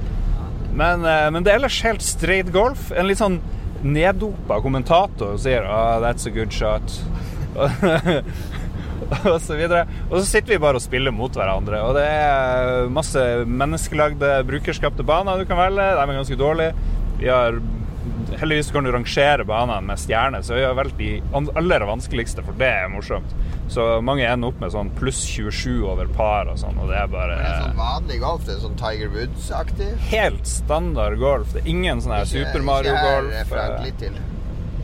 [0.72, 2.86] Men, men det er ellers helt straight golf.
[2.96, 3.38] En litt sånn
[3.84, 7.00] neddopa kommentator sier oh, 'that's a good shot'.
[9.34, 9.84] og så videre.
[10.10, 11.82] Og så sitter vi bare og spiller mot hverandre.
[11.86, 15.92] Og det er masse menneskelagde, brukerskapte baner du kan velge.
[15.98, 16.74] De er ganske dårlige.
[17.20, 17.62] Vi har
[18.32, 22.56] Heldigvis kan du rangere banene med stjerner, så vi har valgt de aller vanskeligste, for
[22.58, 23.34] det er morsomt.
[23.70, 27.12] Så mange ender opp med sånn pluss 27 over par og sånn, og det er
[27.12, 28.44] bare Det er sånn vanlig golf.
[28.48, 29.90] Det er sånn Tiger Woods-aktig.
[30.10, 31.52] helt standard golf.
[31.54, 33.52] Det er ingen sånn her Super Ikke her Mario-golf.
[33.52, 34.18] Frank litt til.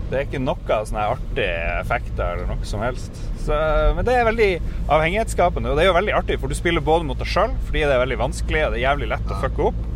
[0.09, 3.19] Det er ikke noe sånne artig effekter eller noe som helst.
[3.45, 3.57] Så,
[3.97, 4.49] men det er veldig
[4.89, 7.85] avhengighetsskapende, og det er jo veldig artig, for du spiller både mot deg sjøl, fordi
[7.85, 9.87] det er veldig vanskelig, og det er jævlig lett å fucke opp.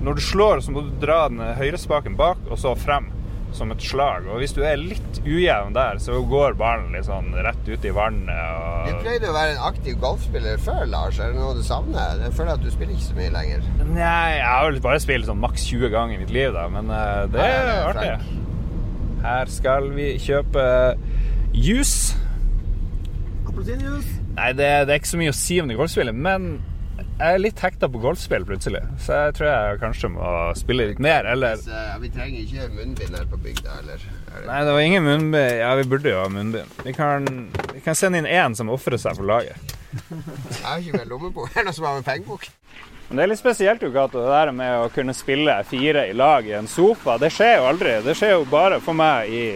[0.00, 3.10] Når du slår, så må du dra den høyrespaken bak, og så frem
[3.52, 4.26] som et slag.
[4.30, 7.92] Og hvis du er litt ujevn der, så går ballen litt sånn rett ut i
[7.94, 8.86] vannet.
[8.86, 11.18] Du pleide å være en aktiv golfspiller før, Lars.
[11.20, 12.20] Er det noe du savner?
[12.24, 13.66] Jeg føler at du spiller ikke så mye lenger.
[13.90, 16.92] Nei, jeg har vel bare spilt sånn maks 20 ganger i mitt liv, da, men
[16.92, 17.02] det
[17.34, 18.14] det Nei, er det er artig.
[18.22, 18.46] Frank.
[19.20, 20.64] Her skal vi kjøpe
[21.52, 22.16] juice.
[23.48, 24.16] Appelsinjuice?
[24.36, 26.52] Nei, det, det er ikke så mye å si om det golfspillet, men
[27.20, 28.80] jeg er litt hekta på golfspill plutselig.
[29.04, 33.18] Så jeg tror jeg kanskje må spille litt mer, eller ja, vi trenger ikke munnbind
[33.18, 34.06] her på bygda, eller?
[34.30, 34.46] Er det?
[34.46, 35.58] Nei, det var ingen munnbind.
[35.60, 36.80] Ja, vi burde jo ha munnbind.
[36.86, 37.28] Vi kan,
[37.74, 39.76] vi kan sende inn én som ofrer seg for laget.
[39.90, 41.50] Jeg har ikke med lommebok.
[41.52, 42.48] Er det noen som har med pengebok?
[43.10, 46.12] Men det er litt spesielt, jo, Cato, det der med å kunne spille fire i
[46.14, 47.16] lag i en sofa.
[47.18, 47.96] Det skjer jo aldri.
[48.06, 49.46] Det skjer jo bare for meg i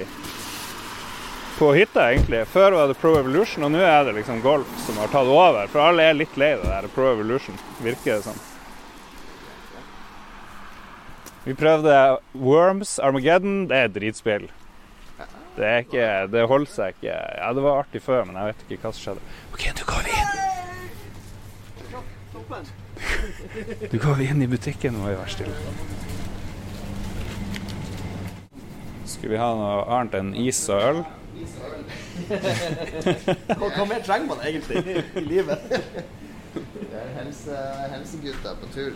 [1.54, 2.40] på hytta, egentlig.
[2.50, 5.70] Før var det Pro Evolution, og nå er det liksom golf som har tatt over.
[5.70, 8.42] For alle er litt lei det der Pro Evolution, virker det som.
[11.44, 13.68] Vi prøvde Worms, Armageddon.
[13.70, 14.50] Det er dritspill.
[15.54, 18.64] Det er ikke Det holder seg ikke Ja, det var artig før, men jeg vet
[18.66, 19.22] ikke hva som skjedde.
[19.54, 20.32] OK, nå går vi inn.
[23.90, 25.74] Du går inn i butikken, og må jo være stille.
[29.06, 31.02] Skulle vi ha noe annet enn is og øl?
[32.28, 34.82] Hva, hva mer trenger man egentlig
[35.18, 35.58] i livet?
[36.54, 37.60] Det er helse,
[37.92, 38.92] helsegutta på tur.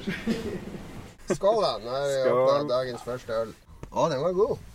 [1.28, 1.72] Skål, da.
[1.82, 2.42] Nå har vi Skål.
[2.42, 3.54] åpna dagens første øl.
[3.90, 4.66] Å, den var god.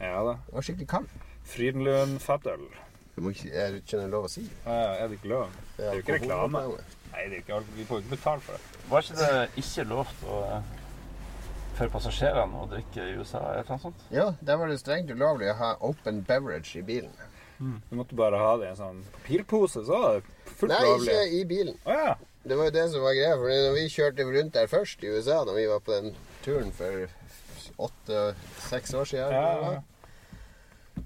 [0.00, 0.34] Ja da.
[0.48, 1.08] Den var skikkelig kald.
[1.48, 2.66] Frydenlund fatøl.
[3.14, 4.44] Det må ikke, er det ikke lov å si.
[4.64, 5.54] Ja, er det ikke lov?
[5.76, 6.62] Det er jo ikke reklame.
[7.12, 7.62] Nei, det er ikke.
[7.76, 8.77] Vi får ikke betalt for det.
[8.88, 10.42] Var ikke det ikke lov å
[11.78, 13.38] for passasjerene å drikke i USA?
[13.52, 14.00] Er det noe sånt?
[14.10, 17.12] Ja, der var det strengt ulovlig å ha open beverage i bilen.
[17.58, 21.14] Du måtte bare ha det i en sånn papirpose, så var det fullt Nei, lovlig.
[21.14, 21.78] ikke i bilen.
[21.84, 22.14] Oh, ja.
[22.48, 23.36] Det var jo det som var greia.
[23.38, 26.14] For når vi kjørte rundt der først i USA, da vi var på den
[26.46, 27.08] turen for
[27.88, 29.82] åtte-seks år siden, Ja, ja, ja.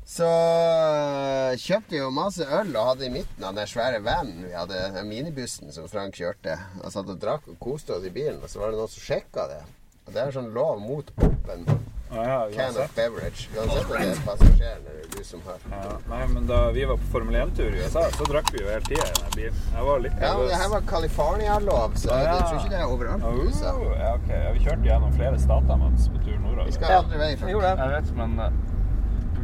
[0.04, 4.42] Så øh, kjøpte vi jo masse øl og hadde i midten av den svære vanen
[4.48, 6.58] vi hadde, den minibussen som Frank kjørte.
[6.82, 9.06] Og satt og drakk og koste oss i bilen, og så var det noen som
[9.06, 9.62] sjekka det.
[10.06, 11.62] Og det er sånn lov mot open
[12.10, 13.46] ah, ja, can of beverage.
[13.54, 15.62] Uansett om det er passasjeren eller du som har.
[15.70, 18.68] Ja, nei, men da vi var på Formel 1-tur i USA, så drakk vi jo
[18.72, 19.62] hele tida i den bilen.
[19.76, 22.20] Jeg var litt Ja, men det her var California-lov, så Ja.
[22.26, 23.72] jeg tror ikke det er overalt i USA.
[23.78, 24.28] Oh, ja, ok.
[24.34, 26.66] Ja, vi kjørte gjennom flere stater mens på tur nordover.
[26.66, 27.32] Vi skal andre vei.
[27.36, 27.74] Det.
[27.84, 28.60] Jeg vet, men eh,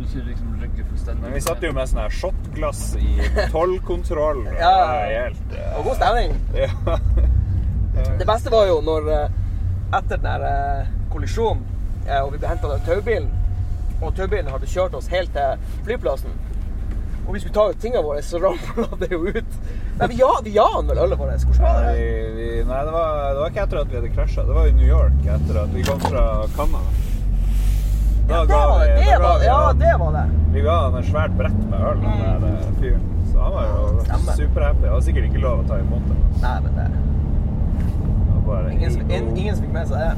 [0.09, 1.23] ikke liksom rygge fullstendig.
[1.23, 3.13] Men vi satt jo med sånn her shotglass i
[3.53, 4.45] tollkontroll.
[4.59, 4.73] Ja.
[5.05, 6.35] det helt Og god stemning.
[6.57, 6.99] Ja.
[8.19, 9.39] Det beste var jo når eh,
[9.99, 11.65] etter den der eh, kollisjonen,
[12.07, 13.31] eh, og vi ble henta av taubilen,
[13.99, 16.37] og taubilen hadde kjørt oss helt til flyplassen,
[17.27, 19.57] og vi skulle ta ut tingene våre, så ramla det jo ut.
[19.99, 21.43] Nei, vi ja, vi ja han vel ølet vårt?
[21.45, 22.31] Hvordan var Nei, det?
[22.39, 24.45] vi, nei det, var, det var ikke etter at vi hadde krasja.
[24.49, 27.08] Det var i New York etter at vi kom fra Canada.
[28.29, 28.95] Da Ja, det ga var vi- det.
[28.95, 30.27] da det ga var, vi ja, han- det var det.
[30.53, 33.01] Vi ga han en svært brett med øl, den der eh, fyren.
[33.33, 34.33] Så han var jo Stemmer.
[34.37, 34.85] superhappy.
[34.85, 36.17] Han var sikkert ikke lov å ta imot det.
[36.43, 40.15] Nei, men det Det var bare Ingen, som- ingen, ingen som fikk med seg det.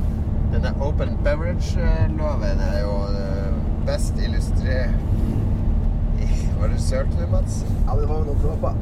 [0.52, 3.52] Denne open beverage-loven er jo eh,
[3.86, 4.90] best illustrert
[6.60, 7.64] Var det sølte du, Mats?
[7.86, 8.74] Ja, men det var jo noen dråper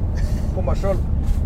[0.55, 0.97] på meg sjøl.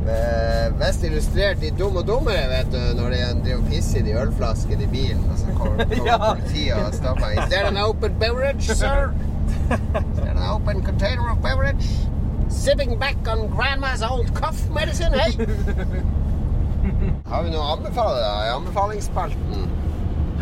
[0.04, 4.04] Eh, Best illustrert i Dum og dummere, vet du, når de driver og pisser i
[4.10, 6.18] de ølflaskene i bilen, og så kommer, kommer Ja.
[6.34, 9.14] politiet og stopper Is there an open beverage, sir?
[9.72, 11.88] Is there an open container of beverage?
[12.50, 15.32] Sipping back on grandma's old cough medicine, hey?
[17.32, 19.70] Har vi noe å anbefale da, i anbefalingsspalten?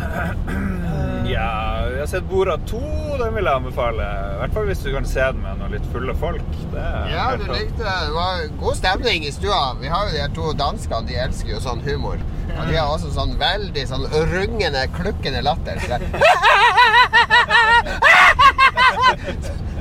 [1.32, 2.78] Ja, jeg har sett Bora 2.
[3.20, 4.04] Den vil jeg anbefale.
[4.34, 6.42] I hvert fall hvis du kan se den med noen litt fulle folk.
[6.74, 7.94] Det Ja, du likte det.
[8.08, 9.60] Det var god stemning i stua.
[9.80, 12.20] Vi har jo de to danskene, de elsker jo sånn humor.
[12.52, 15.78] Og de har også sånn veldig sånn rungende, klukkende latter.
[15.80, 15.88] Så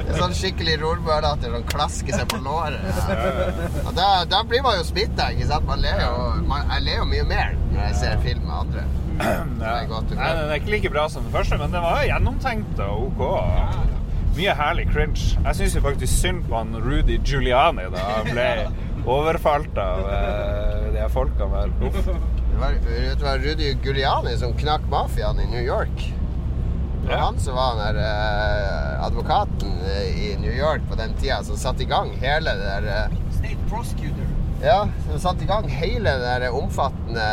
[0.02, 2.82] det er sånn skikkelig rorbølatter som klasker seg på låret.
[3.86, 5.68] Og da, da blir man jo smitta, ikke sant?
[5.68, 6.16] Man ler jo,
[6.48, 8.86] man, jeg ler jo mye mer når jeg ser film med andre.
[9.20, 9.44] Ja.
[9.60, 12.80] Det er Nei, den er ikke like bra som den første, men den var gjennomtenkt
[12.86, 13.26] og OK.
[14.38, 15.36] Mye herlig cringe.
[15.44, 18.46] Jeg syns faktisk synd på han Rudy Giuliani da han ble
[19.18, 21.74] overfalt av eh, de her folkene der.
[21.90, 22.06] Uff.
[22.52, 26.08] Det var, vet du hva, Rudy Giuliani som knakk mafiaen i New York.
[27.02, 27.22] Det var Ja.
[27.26, 31.58] han som var den der eh, advokaten eh, i New York på den tida, som
[31.58, 34.31] satte i gang hele det der eh, State prosecutor.
[34.62, 37.28] Ja, de satte i gang hele den omfattende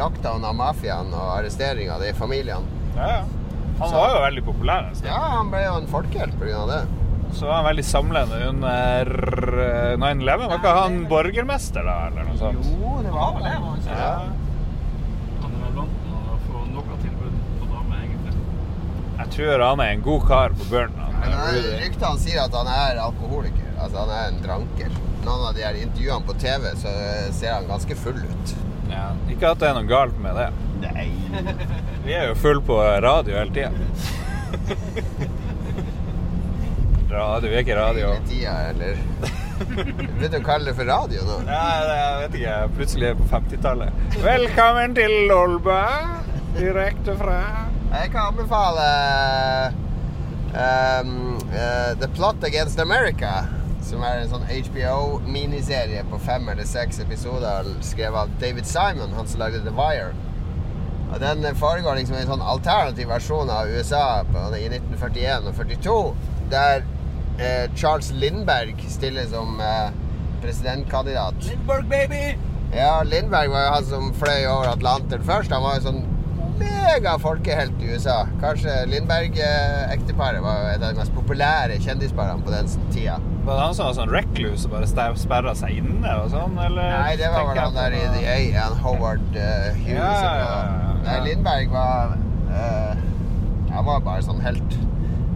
[0.00, 2.64] lockdown av mafiaen og arrestering av de familiene.
[2.96, 3.24] Ja, ja.
[3.80, 4.86] Han var jo veldig populær.
[4.88, 5.04] Altså.
[5.08, 6.62] Ja, han ble jo en folkehelt pga.
[6.70, 6.82] det.
[7.34, 9.10] Så var han veldig samlende under
[9.64, 10.44] eh, 9-11.
[10.46, 12.68] Var ikke han borgermester da, eller noe sånt?
[12.70, 13.54] Jo, det var vel det.
[13.64, 13.96] var ikke?
[13.98, 14.12] Ja.
[15.42, 18.36] Han er vant til å få noe tilbud på dame, egentlig.
[19.18, 20.94] Jeg tror han er en god kar på eh,
[21.34, 21.74] Rudy.
[21.82, 23.74] ryktene sier at han er alkoholiker.
[23.74, 24.94] Altså han er en dranker.
[25.24, 26.90] Noen av de her intervjuene på TV så
[27.32, 28.54] ser han ganske full ut.
[28.90, 29.06] Ja.
[29.32, 30.48] Ikke at det er noe galt med det.
[30.84, 31.06] Nei.
[32.04, 33.70] Vi er jo full på radio hele tida.
[37.14, 38.10] Radio, vi er ikke radio.
[38.12, 38.96] Hele tida, eller
[39.64, 41.36] Begynte å kalle det for radio nå.
[41.46, 42.54] Ja, det- jeg vet ikke.
[42.76, 44.04] Plutselig er jeg på 50-tallet.
[44.24, 45.80] Velkommen til Lolba.
[46.58, 47.38] Direkte fra
[47.94, 48.86] Jeg kan anbefale
[50.54, 51.14] um,
[51.54, 53.44] uh, The Plot Against America.
[53.84, 59.28] Som er en sånn HBO-miniserie på fem eller seks episoder skrevet av David Simon, han
[59.28, 60.14] som lagde The Wire.
[61.12, 65.58] Og Den foregår liksom i en sånn alternativ versjon av USA på, i 1941 og
[65.60, 65.98] 42,
[66.50, 66.82] der
[67.38, 69.92] eh, Charles Lindberg stiller som eh,
[70.42, 71.38] presidentkandidat.
[71.50, 72.24] Lindberg, baby!
[72.74, 75.52] Ja, Lindberg var jo han som fløy over Atlanteren først.
[75.54, 76.02] Han var jo sånn
[76.58, 78.24] mega folkehelt i USA.
[78.42, 83.16] Kanskje Lindberg-ekteparet var et av de mest populære kjendisparene på den tida.
[83.44, 86.94] Var det han som var sånn recluse og bare sperra seg inne og sånn, eller?
[86.94, 89.98] Nei, det var vel han der i The A, han Howard uh, Hughes.
[89.98, 90.94] Ja, ja, ja, ja.
[91.04, 92.14] Nei, Lindberg var
[92.48, 92.94] uh,
[93.74, 94.78] Han var bare sånn helt.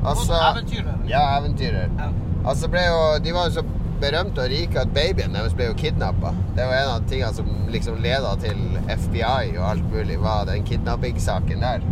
[0.06, 0.96] Altså, Eventyrer.
[1.10, 1.90] ja, eventyrer.
[1.98, 2.08] Ja.
[2.48, 3.64] Altså ble jo, De var jo så
[4.02, 6.32] berømte og rike at babyen deres ble jo kidnappa.
[6.56, 8.58] Det var en av tingene som liksom leda til
[8.88, 11.86] FBI og alt mulig, var den kidnappingssaken der.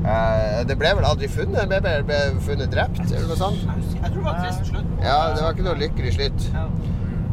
[0.00, 1.60] Uh, det ble vel aldri funnet.
[1.60, 3.66] Den ble, ble funnet drept, eller noe sånt.
[3.98, 4.96] Jeg tror det var en trist slutt.
[5.04, 6.48] Ja, det var ikke noe lykkelig slutt.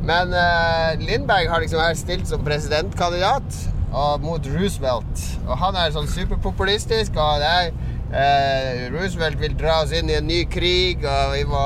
[0.07, 3.63] Men uh, Lindberg har liksom her stilt som presidentkandidat.
[3.97, 5.21] og mot Roosevelt.
[5.47, 7.69] Og han er sånn superpopulistisk, og det er
[8.11, 11.63] eh, Roosevelt vil dra oss inn i en ny krig, og vi må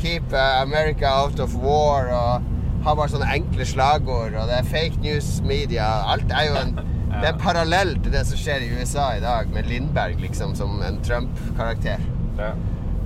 [0.00, 4.70] keep eh, America out of war, og har bare sånne enkle slagord, og det er
[4.70, 5.88] fake news media.
[6.12, 6.78] Alt er jo en
[7.10, 10.78] Det er parallell til det som skjer i USA i dag, med Lindberg liksom som
[10.86, 11.98] en Trump-karakter.
[12.38, 12.52] Ja.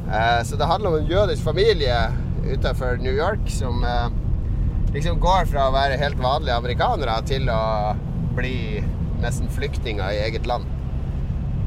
[0.04, 1.96] Uh, så det handler om en jødisk familie
[2.44, 4.12] utenfor New York som uh,
[4.92, 7.94] liksom går fra å være helt vanlige amerikanere til å
[8.36, 8.84] bli
[9.24, 10.68] nesten flyktninger i eget land.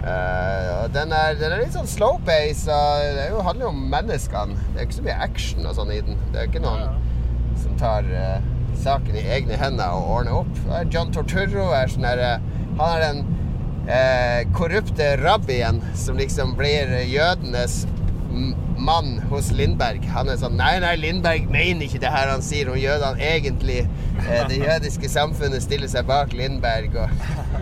[0.03, 3.71] Eh, og den er, den er litt sånn slow pace, og det jo, handler jo
[3.73, 4.59] om menneskene.
[4.73, 6.21] Det er ikke så mye action og sånn i den.
[6.33, 7.01] Det er ikke noen
[7.57, 8.37] som tar uh,
[8.77, 10.61] saken i egne hender og ordner opp.
[10.93, 13.25] John Torturro er sånn der eh, Han er den
[14.51, 17.85] korrupte rabbien som liksom blir jødenes
[18.77, 20.03] mann hos Lindberg.
[20.11, 23.15] Han er sånn Nei, nei, Lindberg mener ikke det her han sier om jødene.
[23.23, 23.85] Egentlig
[24.51, 27.56] det jødiske samfunnet stiller seg bak Lindberg og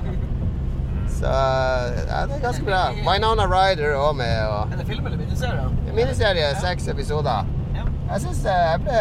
[1.26, 2.80] Så ja, det er ganske bra.
[3.02, 4.34] Winona Ryder er òg med.
[4.46, 5.68] Og Er det film eller miniserie?
[5.90, 7.48] en miniserie, seks episoder.
[8.12, 8.98] Jeg syns det, jeg ble,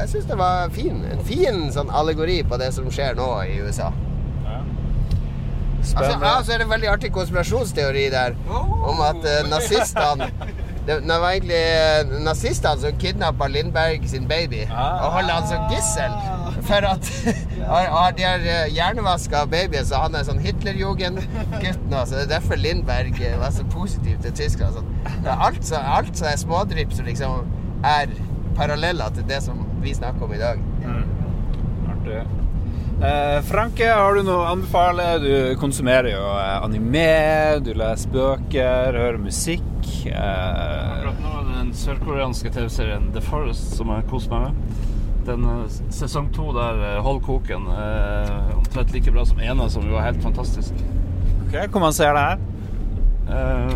[0.00, 1.00] jeg synes det var fin.
[1.10, 3.88] En fin sånn allegori på det som skjer nå i USA.
[5.86, 6.26] Altså, Spennende.
[6.26, 8.34] ja, så er det en veldig artig konspirasjonsteori der
[8.90, 10.26] om at uh, nazistene
[10.86, 11.60] det, det var egentlig
[12.08, 16.14] uh, nazistene som kidnappa Lindberg sin baby og holdt han som gissel.
[16.66, 17.10] For at
[18.16, 22.02] De har eh, hjernevaska babyen, så han er sånn Hitlerjugend-gutt nå.
[22.06, 24.78] Så det er derfor Lindberg eh, var så positiv til Tyskland.
[24.80, 25.28] Sånn.
[25.36, 28.10] Alt, så, alt som er smådrypp som liksom er
[28.56, 30.62] paralleller til det som vi snakker om i dag.
[31.92, 32.24] Artig.
[32.96, 35.04] Eh, Franke, har du noe å anbefale?
[35.20, 39.66] Du konsumerer jo eh, anime, du leser bøker, hører musikk.
[40.08, 44.85] Eh, Akkurat nå er det den sørkoreanske TV-serien The Forest som jeg koser meg med.
[45.26, 49.86] Den eh, sesong to der eh, hold koken eh, omtrent like bra som ene, som
[49.86, 50.74] jo var helt fantastisk.
[51.48, 52.38] ok, Hvor man ser det her?
[53.26, 53.70] Eh,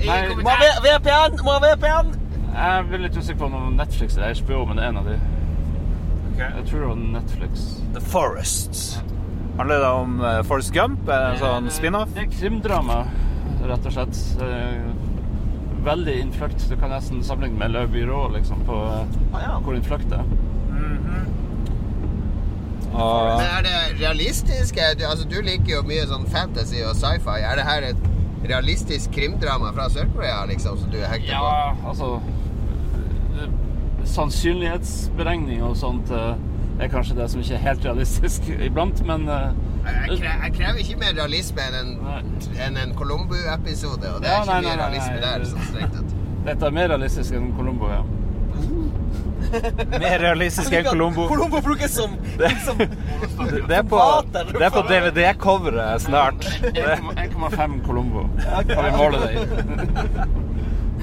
[0.06, 1.38] nei, Må ha VPN!
[1.44, 2.16] Må ha VPN!
[2.50, 5.18] jeg blir litt usikker på om Netflix eller HBO, men det er en av de.
[6.40, 7.62] Jeg tror det var Netflix.
[7.94, 8.80] The Forest.
[9.58, 10.16] Handler det om
[10.48, 11.08] Forest Gump?
[11.08, 12.10] Er det en sånn spin-off?
[12.16, 12.98] Det er krimdrama,
[13.70, 14.20] rett og slett.
[15.84, 16.66] Veldig innfløkt.
[16.68, 19.52] Du kan nesten sammenligne med Le Byrå liksom, på eh, Ah, ja.
[19.64, 20.24] hvor innfløkt det er.
[22.90, 24.74] Og Men er det realistisk?
[24.98, 27.36] Du, altså, du liker jo mye sånn fantasy og sci-fi.
[27.46, 28.08] Er det her et
[28.50, 31.50] realistisk krimdrama fra Sør-Korea liksom, som du er hekta på?
[31.52, 32.08] Ja, altså
[33.38, 33.50] eh,
[34.10, 36.34] Sannsynlighetsberegning og sånt eh,
[36.80, 39.50] er kanskje det som ikke er helt realistisk iblant, men eh,
[39.90, 42.22] Jeg, kre, jeg krever ikke mer realisme enn en, Nei.
[42.66, 45.44] enn en Colombo-episode, og det Ja, er ikke nei, mye nei, nei, realisme nei, der.
[45.50, 46.16] sånn strengt tatt.
[46.50, 48.02] dette er mer realistisk enn Colombo, ja.
[49.98, 51.26] mer realistisk enn Colombo.
[51.30, 52.12] Colombo brukes som,
[52.64, 54.00] som Det det er på,
[54.32, 56.44] det er på DVD-coveret snart.
[56.70, 58.26] 1,5 Colombo.
[58.68, 59.36] Kan vi måle det i?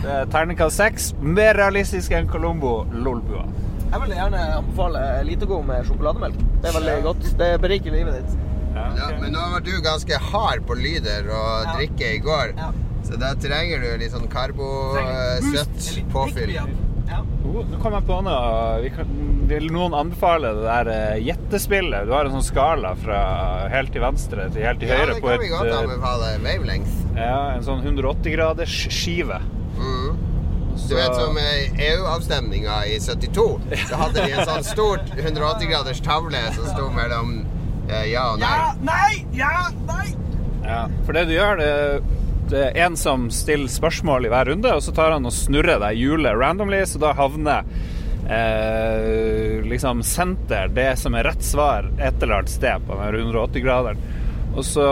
[0.08, 1.10] er terningkast seks.
[1.20, 2.84] Mer realistisk enn Colombo.
[2.94, 3.44] Lolbua.
[3.88, 6.40] Jeg vil gjerne anbefale Elitego med sjokolademelk.
[6.62, 7.30] Det er veldig godt.
[7.40, 8.47] Det beriker livet ditt.
[8.98, 11.74] Ja, men nå var du ganske hard på lyder og Ja.
[11.78, 12.72] drikke i går, Ja.
[13.04, 16.54] så da trenger du litt sånn karbo-søtt påfyll.
[17.08, 17.22] Ja.
[17.48, 18.82] Oh, nå kom jeg på noe.
[18.84, 19.12] Vi kan,
[19.48, 22.06] vil noen anbefale det der jettespillet gjettespillet?
[22.06, 23.20] Du har en sånn skala fra
[23.72, 25.08] helt til venstre til helt til høyre.
[25.08, 26.34] Ja, det på kan vi godt eh, anbefale.
[26.44, 26.96] Wavelength.
[27.16, 29.40] ja, en sånn 180-graders skive.
[29.78, 30.18] Mm.
[30.78, 33.46] Du vet som EU-avstemninga i 72,
[33.90, 37.57] så hadde de en sånn stort 180-graders tavle som sto mellom eh,
[37.88, 38.54] ja og nei.
[38.54, 39.52] Ja, nei, ja,
[39.88, 40.08] nei.
[40.68, 41.74] Ja, for det du gjør, det,
[42.52, 45.80] det er en som stiller spørsmål i hver runde, og så tar han og snurrer
[45.84, 47.68] deg hjulet randomly, så da havner
[48.28, 54.02] eh, liksom senter, det som er rett svar, et eller annet sted på den 180-graderen.
[54.58, 54.88] Og så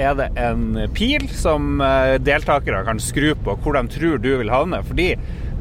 [0.00, 4.52] er det en pil som eh, deltakere kan skru på hvor de tror du vil
[4.52, 4.80] havne.
[4.86, 5.12] Fordi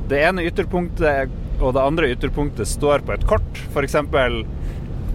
[0.10, 3.64] det ene ytterpunktet og det andre ytterpunktet står på et kort.
[3.74, 4.46] For eksempel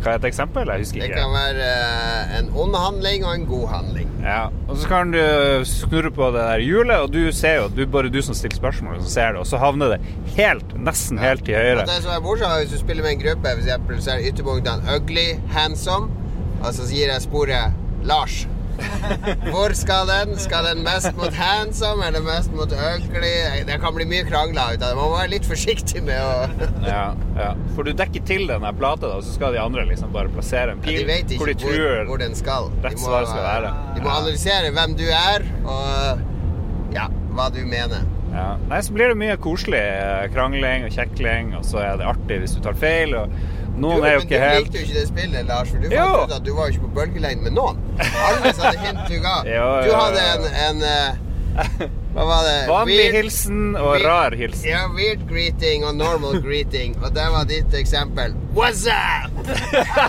[0.05, 0.69] Hva er et eksempel?
[0.69, 4.11] Jeg husker Det kan være eh, en ond handling og en god handling.
[4.25, 5.21] Ja, og så kan du
[5.69, 9.01] snurre på det der hjulet, og du ser jo, du, bare du som stiller spørsmål,
[9.01, 10.01] som ser det, og så havner det
[10.37, 11.87] helt, nesten helt til høyre.
[11.89, 14.05] Det som er morsomt, hvis du spiller med en gruppe, f.eks.
[14.05, 16.13] så er ytterpunktene ugly, handsome,
[16.61, 18.45] og så gir jeg sporet Lars.
[19.53, 20.35] Hvor skal den?
[20.41, 23.33] Skal den mest mot handsome eller mest mot ugly?
[23.69, 24.97] Det kan bli mye krangler ut av det.
[24.99, 27.05] Man må være litt forsiktig med å Ja,
[27.39, 27.51] ja.
[27.77, 30.75] For du dekker til den der plata, da, så skal de andre liksom bare plassere
[30.75, 32.71] en Ja, pil De vet hvor de tror hvor den skal.
[32.85, 33.75] rett svar skal være.
[33.97, 38.05] De må analysere hvem du er, og ja, hva du mener.
[38.35, 38.55] Ja.
[38.67, 42.41] Nei, så blir det mye koselig eh, krangling og kjekling, og så er det artig
[42.43, 43.15] hvis du tar feil.
[43.21, 43.31] Og,
[43.75, 45.91] Noen Du, er jo ikke du helt likte jo ikke det spillet, Lars, for du
[45.91, 47.81] fant ut at du var jo ikke på bølgelengde med noen.
[47.99, 48.53] Alle
[49.09, 49.37] du ga.
[49.57, 52.55] Jo, Du hadde en, en uh, Hva var det?
[52.71, 54.69] Vanlig Weird- hilsen og weird- rar hilsen.
[54.71, 56.95] Ja, weird greeting og normal greeting.
[57.03, 58.35] Og det var ditt eksempel.
[58.55, 59.35] What's up?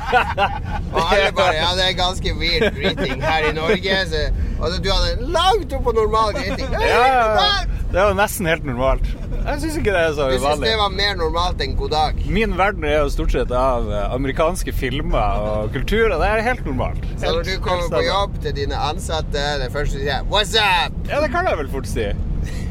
[0.96, 3.98] og alle bare Ja, det er ganske weird greeting her i Norge.
[4.14, 4.28] Så,
[4.66, 6.74] og du hadde langt opp på normal greeting.
[6.74, 7.50] Er Ja, ja,
[7.92, 9.06] det er jo nesten helt normalt.
[9.46, 12.22] Jeg syns ikke det er så Du syns det var mer normalt enn god dag?
[12.38, 16.42] Min verden er jo stort sett av eh, amerikanske filmer og kultur, og det er
[16.50, 17.06] helt normalt.
[17.22, 20.96] Så når du kommer på jobb til dine ansatte, det første du sier What's up?
[21.12, 22.08] Ja, det kan jeg vel fort si.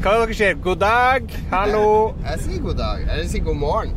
[0.03, 0.57] Hva er det dere sier?
[0.67, 1.85] God dag, hallo.
[2.29, 3.05] Jeg sier god dag.
[3.07, 3.95] Eller jeg sier god morgen.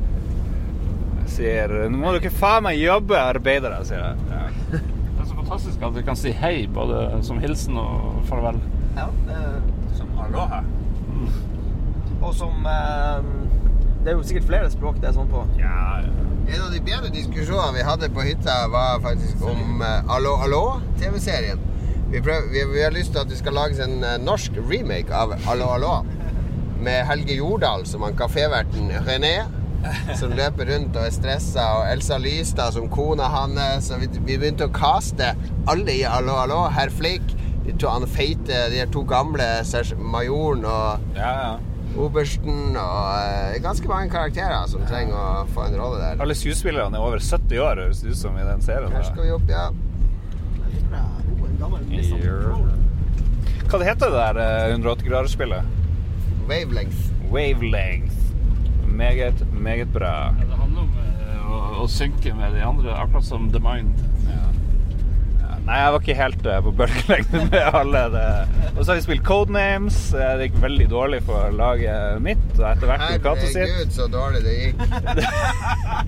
[1.25, 4.31] Jeg sier nå må dere faen meg jobbe, arbeidere, sier jeg.
[4.33, 4.87] Ja.
[5.49, 8.59] Fantastisk at vi kan si hei både som hilsen og farvel.
[8.97, 10.61] Ja, det- Som aloha.
[12.23, 13.23] og som eh,
[14.05, 15.45] Det er jo sikkert flere språk det er sånn på.
[15.59, 16.11] Ja, ja.
[16.55, 20.81] En av de bedre diskusjonene vi hadde på hytta, var faktisk om eh, Allo Allo,
[21.01, 21.59] TV-serien.
[22.11, 25.33] Vi, vi, vi har lyst til at det skal lages en eh, norsk remake av
[25.49, 26.05] Allo Allo.
[26.81, 29.47] Med Helge Jordal som han kaféverten René.
[30.19, 33.91] Som løper rundt og er stressa, og Elsa Lystad som kona hans.
[33.95, 35.35] Og vi, vi begynte å kaste
[35.71, 37.25] alle i Hallo, hallo, Herr Flik,
[37.67, 39.49] de to han feite, de to gamle,
[39.99, 41.51] majoren og ja, ja.
[42.01, 42.77] obersten.
[42.79, 46.23] Og eh, ganske mange karakterer som trenger å få en rolle der.
[46.25, 48.95] Alle skuespillerne er over 70 år, høres det ut som i den serien.
[48.95, 49.69] Her skal vi opp, ja.
[53.69, 55.75] Hva heter det der eh, 180-graderspillet?
[56.49, 57.11] Wavelength.
[57.29, 58.28] Wavelength.
[58.99, 60.35] Meget, meget bra.
[60.41, 64.01] Det handler om eh, å, å synke med de andre, akkurat som The Mind.
[65.69, 68.01] Nei, jeg var ikke helt eh, på bølgelengde med alle.
[68.15, 68.23] Det.
[68.71, 69.99] Og så har vi spilt Codenames.
[70.17, 73.59] Eh, Det gikk veldig dårlig for laget mitt, og etter hvert for sitt.
[73.59, 74.81] Herregud, så dårlig det gikk.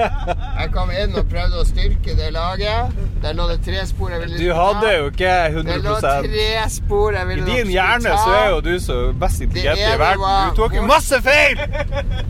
[0.00, 2.96] Jeg kom inn og prøvde å styrke det laget.
[3.20, 4.42] Der lå det tre spor jeg ville ta.
[4.46, 6.48] Du hadde jo ikke 100 Det lå tre
[6.78, 7.52] spor jeg ville ta.
[7.52, 10.56] I din hjerne så er jo du så best intelligent i verden.
[10.56, 11.60] Du tok jo masse feil!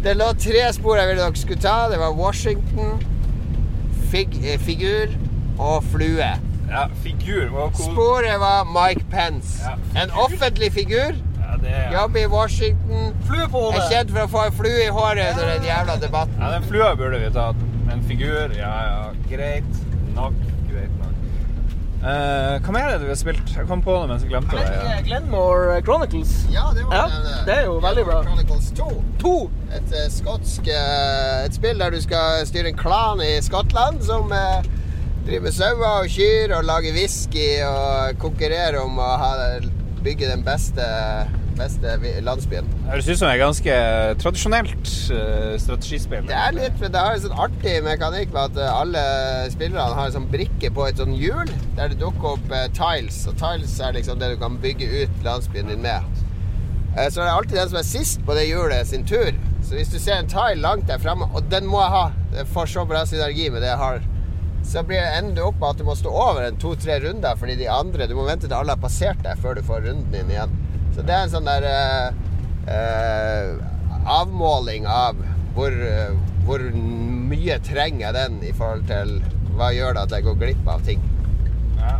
[0.03, 1.79] Det lå tre spor jeg ville dere skulle ta.
[1.95, 2.99] Det var Washington,
[4.11, 5.15] fig, eh, figur
[5.63, 6.33] og flue.
[6.71, 7.93] Ja, figur var cool.
[7.93, 9.59] Sporet var Mike Pence.
[9.65, 11.17] Ja, En offentlig figur.
[11.41, 11.77] Ja, det.
[11.95, 13.15] Jobber i Washington.
[13.27, 16.39] Flue på Er kjent for å få en flue i håret under den jævla debatten.
[16.39, 17.67] Ja, den flua burde vi tatt.
[17.91, 19.81] En figur, ja ja, greit
[20.15, 20.37] nok.
[20.71, 21.17] Greit nok.
[22.01, 23.51] Uh, hva mer er det vi har spilt?
[23.53, 24.69] Jeg kom på det mens jeg glemte det.
[24.73, 24.95] Ja.
[25.05, 26.31] Glenmore Chronicles.
[26.55, 27.35] Ja, det var Ja, det.
[27.49, 28.23] det er jo veldig bra.
[28.25, 28.87] Chronicles 2.
[29.21, 29.35] 2.
[29.77, 34.33] Et uh, skotsk uh, Et spill der du skal styre en klan i Skottland som
[34.33, 34.63] eh,
[35.27, 39.31] driver med sauer og kyr og lager whisky og konkurrerer om å ha,
[40.05, 40.87] bygge den beste,
[41.59, 42.69] beste landsbyen.
[42.71, 43.75] Det høres ut som et ganske
[44.23, 46.25] tradisjonelt uh, strategispill.
[46.31, 49.05] Det er litt, men det har en sånn artig mekanikk med at eh, alle
[49.53, 53.23] spillerne har en sånn brikke på et sånn hjul der det dukker opp uh, tiles.
[53.31, 56.25] Og tiles er liksom det du kan bygge ut landsbyen din med.
[56.97, 59.31] Eh, Så det er alltid den som er sist på det hjulet, sin tur.
[59.61, 62.49] Så hvis du ser en tile langt der fremme, og den må jeg ha, det
[62.51, 64.01] får så bra synergi med det jeg har,
[64.67, 67.57] så blir det ender opp med at du må stå over en to-tre runder fordi
[67.59, 70.31] de andre Du må vente til alle har passert deg før du får runden din
[70.31, 70.53] igjen.
[70.95, 72.21] Så det er en sånn der eh,
[72.77, 73.53] eh,
[74.21, 75.19] avmåling av
[75.57, 76.15] hvor, eh,
[76.47, 79.19] hvor mye trenger jeg den i forhold til
[79.57, 81.03] hva gjør det at jeg går glipp av ting.
[81.81, 81.99] Ja.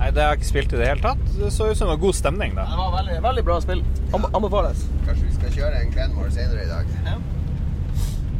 [0.00, 1.26] Nei, det har jeg ikke spilt i det hele tatt.
[1.36, 2.64] Det så ut som det var god stemning, da.
[2.70, 3.82] Det var veldig, veldig bra spill.
[4.16, 4.86] Anbe anbefales.
[5.04, 6.94] Kanskje vi skal kjøre en Glenmore senere i dag.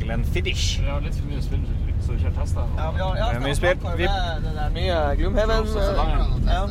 [0.00, 0.64] Glenfiddich.
[0.80, 1.66] Vi Ja, litt for mye spill,
[2.10, 2.66] vi ikke har testa.
[2.76, 3.82] Ja, vi har, Det er mye spilt.
[3.96, 4.12] Vi-
[4.44, 5.66] Den der nye Gloomhaven.
[6.46, 6.62] Ja.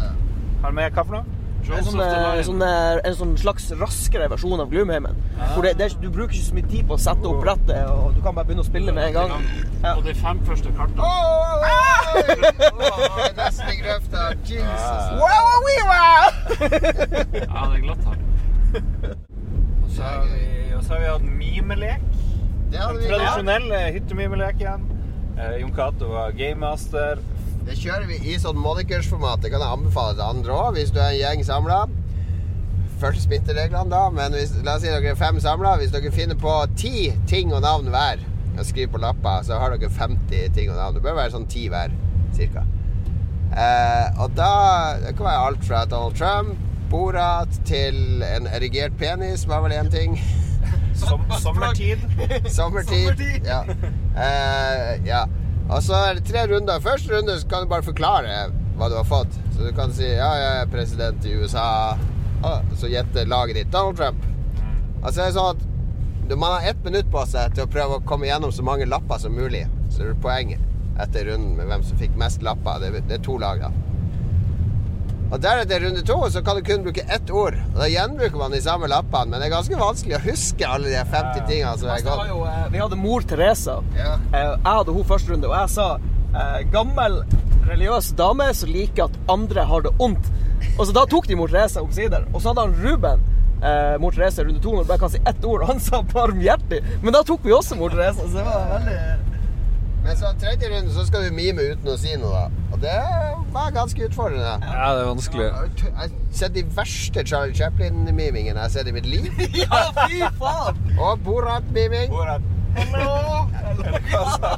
[0.61, 1.25] Har du med hva for noe?
[1.69, 5.15] En sånn, eh, sånn, eh, en sånn slags raskere versjon av Gloomhaven.
[5.53, 7.83] Hvor det, det er, du bruker ikke så mye tid på å sette opp brettet,
[7.91, 9.43] og du kan bare begynne å spille med en gang.
[9.83, 9.93] Ja.
[9.95, 11.03] Og de fem første kartene.
[11.03, 11.65] Åh,
[13.37, 14.29] Nesten i grøfta.
[14.45, 15.11] Jesus.
[15.19, 16.23] Wow, wow, wow!
[17.33, 18.17] Ja, det er glatt her.
[19.83, 22.01] Og så har vi, hatt mimelek.
[22.71, 24.83] Det hadde vi tradisjonell eh, hyttemimelek igjen.
[25.39, 27.19] Eh, Jon Cato var gamemaster.
[27.63, 29.39] Det kjører vi i sånn monikersformat.
[29.43, 31.77] Det kan jeg anbefale til andre òg, hvis du er en gjeng samla.
[32.99, 35.77] Først smittereglene, da, men hvis, la oss si dere er fem samla.
[35.79, 38.25] Hvis dere finner på ti ting og navn hver,
[38.57, 40.97] og skriver på lapper, så har dere 50 ting og navn.
[40.97, 41.95] Det bør være sånn ti hver,
[42.35, 42.65] cirka.
[43.49, 46.59] Eh, og da Det kan være alt fra Donald Trump,
[46.91, 50.19] Borat, til en erigert penis, var vel én ting.
[50.99, 52.01] Som, sommertid.
[52.57, 53.23] Sommertid.
[53.45, 53.63] Ja.
[54.19, 55.23] Eh, ja.
[55.69, 56.81] Og så er det tre runder.
[56.83, 58.39] Første runde så kan du bare forklare
[58.79, 59.35] hva du har fått.
[59.53, 61.67] Så du kan si ja, jeg er president i USA.
[62.39, 64.23] Og så gjetter laget ditt Donald Trump.
[65.03, 65.67] Og så er det sånn at
[66.37, 69.21] man har ett minutt på seg til å prøve å komme gjennom så mange lapper
[69.21, 69.65] som mulig.
[69.89, 70.65] Så det er poenget.
[70.99, 72.81] etter runden med hvem som fikk mest lapper.
[72.83, 73.69] Det, det er to lag, da.
[75.29, 77.53] Og Deretter runde to så kan du kun bruke ett ord.
[77.75, 80.89] Og Da gjenbruker man de samme lappene, men det er ganske vanskelig å huske alle
[80.89, 82.27] de 50 tingene som er gått.
[82.31, 83.75] jo, eh, vi hadde mor Teresa.
[83.95, 84.15] Ja.
[84.33, 85.99] Eh, Jeg hadde hun første runde, og jeg sa
[86.33, 87.21] eh, gammel
[87.69, 90.31] religiøs dame som liker at andre har det ondt.
[90.79, 92.25] Og så Da tok de mor Teresa omsider.
[92.33, 93.19] Og så hadde han Ruben
[93.61, 96.81] eh, mor Teresa runde to når du bare kan si ett ord, han sa barmhjertig.
[97.03, 98.97] Men da tok vi også mor Teresa, så det var veldig
[100.09, 102.63] Men så tredje runde så skal du mime uten å si noe, da.
[102.73, 102.93] Og det
[103.53, 104.55] var ganske utfordrende.
[104.65, 105.43] Ja, det er vanskelig.
[105.45, 109.27] Jeg har sett de verste Charlie Chaplin-mimingene jeg har sett i mitt liv.
[109.59, 110.79] Ja, fy faen!
[110.97, 112.15] Og Borat-miming.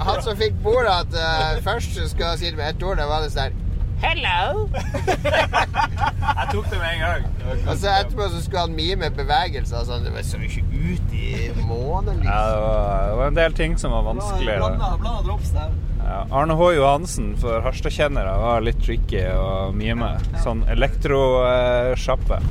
[0.06, 3.04] Han som fikk Borat uh, først, skal jeg si det med ett ord.
[3.04, 3.61] Det var det sånn
[4.02, 4.68] Hello!
[4.72, 7.26] Jeg tok det med en gang.
[7.70, 9.84] Og så etterpå så skulle han mime bevegelser.
[9.88, 10.08] Sånn.
[10.08, 12.50] Det så ikke ut i månen, Ja, liksom.
[12.50, 14.56] det var, det var en del ting som var vanskelig.
[14.58, 14.72] da.
[14.72, 15.76] Blanda, blanda drops der.
[16.02, 16.72] Ja, Arne H.
[16.76, 20.16] Johansen for Harstad-kjennere var litt tricky å mime.
[20.44, 22.42] Sånn elektrosjappe.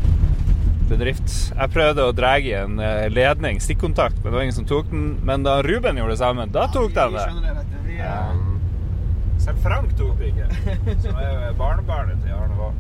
[0.91, 1.35] Bedrift.
[1.55, 4.89] Jeg prøvde å dra i en eh, ledning, stikkontakt, men det var ingen som tok
[4.91, 5.05] den.
[5.27, 7.27] Men da Ruben gjorde det samme, da tok de Vi det.
[7.29, 7.77] skjønner det, vet du.
[7.91, 8.23] Vi, eh, Ja.
[9.41, 10.47] Selv Frank tok det ikke.
[11.03, 12.73] Som er jo barnebarnet til Arne Vaa.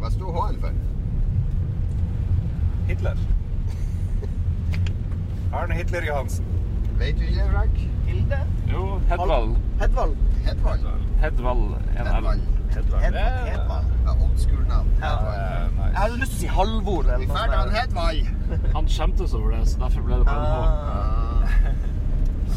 [0.00, 0.72] Hva sto H-en for?
[2.86, 3.16] Hitler.
[5.52, 6.44] Arne Hitler Johansen.
[6.98, 7.80] Vet du ikke, Frank?
[8.06, 8.38] Hilde?
[8.72, 9.56] Jo, Hedvald.
[9.80, 10.14] Hedvald.
[10.44, 10.80] Hedvald.
[11.20, 11.64] Hedvald.
[11.96, 12.40] Hedvald.
[12.70, 13.02] Hedvald.
[13.02, 13.84] Hedvald.
[14.06, 14.88] Ja, Old school-navn.
[15.00, 17.74] Jeg hadde lyst til å si Halvor eller Vi noe sånt.
[17.80, 18.24] Hedvald.
[18.76, 20.58] Han skjemtes over det, så derfor ble det bare en H.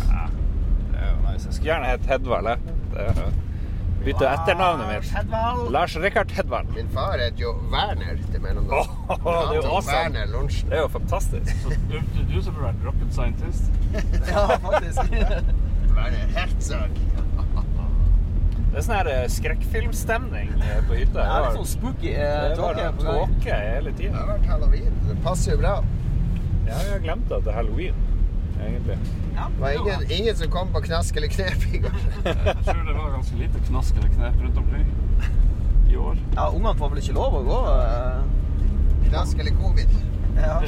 [0.10, 0.14] Ah.
[0.14, 0.26] Ja,
[0.92, 1.29] det er jo nice.
[1.46, 2.50] Jeg skulle gjerne hett Hedvald.
[2.94, 3.22] Det er
[4.00, 5.10] Bytte etternavnet mitt.
[5.12, 5.66] Hedvald.
[5.76, 6.70] Lars Rikard Hedvald.
[6.76, 8.94] Min far het jo Werner til mellomnavn.
[9.10, 10.14] Oh, det er jo awesome.
[10.70, 11.52] Det er jo fantastisk.
[11.64, 13.72] Så du, du, du som burde vært rocket scientist.
[14.32, 15.12] Ja, faktisk.
[15.98, 17.02] Werner Herzog.
[18.70, 21.16] Det er sånn her eh, skrekkfilmstemning eh, på hytta.
[21.18, 24.20] Det er litt sånn spooky det eh, tåke tåke hele Det tida.
[24.20, 25.00] har vært halloween.
[25.08, 25.72] Det passer jo bra.
[26.68, 27.98] Ja, jeg har glemt at det er halloween,
[28.68, 28.98] egentlig.
[29.36, 31.96] Ja, Det var ingen, ingen som kom på knask eller knep i går.
[32.26, 34.88] Jeg tror det var ganske lite knask eller knep rundt omkring
[35.90, 36.18] i år.
[36.36, 37.62] Ja, ungene får vel ikke lov å gå?
[37.76, 38.20] eh.
[39.10, 39.90] Knask eller covid.
[40.38, 40.60] Ja.
[40.62, 40.64] ja.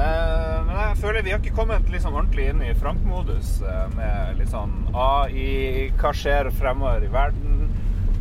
[0.00, 4.38] Eh, men jeg føler vi har ikke kommet liksom ordentlig inn i Frank-modus uh, med
[4.38, 7.66] litt sånn AI, hva skjer fremover i verden?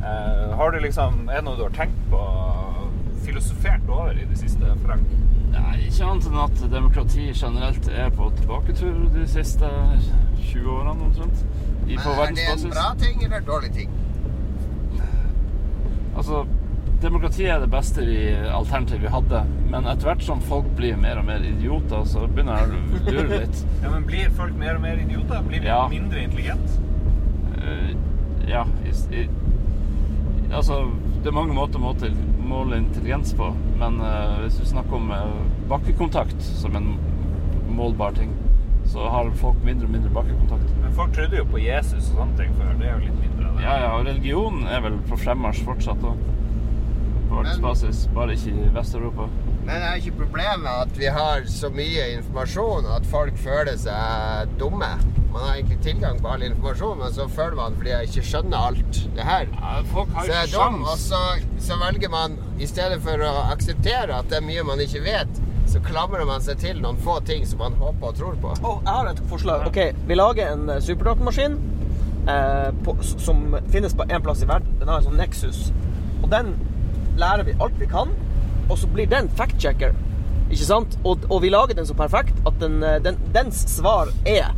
[0.02, 2.20] Uh, har du liksom, er det noe du har tenkt på,
[3.24, 5.08] filosofert over i det siste, Frank?
[5.60, 9.70] Nei, ikke annet enn at demokrati generelt er på tilbaketur de siste
[10.50, 11.44] 20 årene omtrent.
[11.90, 13.92] I, på Men er det en bra ting eller en dårlig ting?
[16.20, 16.44] Altså,
[17.02, 18.18] demokrati er det beste vi,
[18.52, 19.44] alternativet vi hadde.
[19.72, 23.40] Men etter hvert som folk blir mer og mer idioter, så begynner jeg å lure
[23.46, 23.62] litt.
[23.84, 25.44] Ja, men Blir folk mer og mer idioter?
[25.48, 25.82] Blir vi Ja.
[25.92, 26.82] mindre intelligente?
[27.60, 27.94] Eh,
[28.50, 28.92] ja, i,
[29.22, 29.28] i,
[30.52, 30.82] altså
[31.24, 31.96] Det er mange måter å
[32.50, 36.94] måle, intelligens på, men uh, hvis du snakker om eh, bakkekontakt som en
[37.70, 38.32] målbar ting,
[38.90, 40.72] så har folk mindre og mindre bakkekontakt.
[40.82, 42.74] Men folk trodde jo på Jesus og sånne ting før.
[42.80, 43.68] Det er jo litt mindre av det.
[43.68, 46.26] Ja, ja, og religionen er vel på fremmarsj fortsatt òg.
[47.30, 49.28] På verdensbasis, bare ikke i Vest-Europa.
[49.68, 54.90] Men er ikke problemet at vi har så mye informasjon at folk føler seg dumme?
[55.30, 58.72] Man har egentlig tilgang på all informasjon, men så føler man fordi jeg ikke skjønner
[58.72, 59.52] alt det her.
[59.60, 61.22] Ja, folk har Så jeg er dum, og så,
[61.62, 65.44] så velger man i stedet for å akseptere at det er mye man ikke vet,
[65.70, 68.54] så klamrer man seg til noen få ting som man håper og tror på.
[68.66, 69.68] Å, jeg har et forslag.
[69.70, 71.58] Ok, Vi lager en eh, superdatamaskin
[72.30, 73.44] eh, som
[73.74, 74.80] finnes på én plass i verden.
[74.82, 75.68] Den har en sånn Nexus.
[76.24, 76.56] Og den
[77.22, 78.14] lærer vi alt vi kan,
[78.70, 79.94] og så blir den fact-checker.
[80.50, 80.98] Ikke sant?
[81.06, 84.50] Og, og vi lager den så perfekt at den, eh, den, dens svar er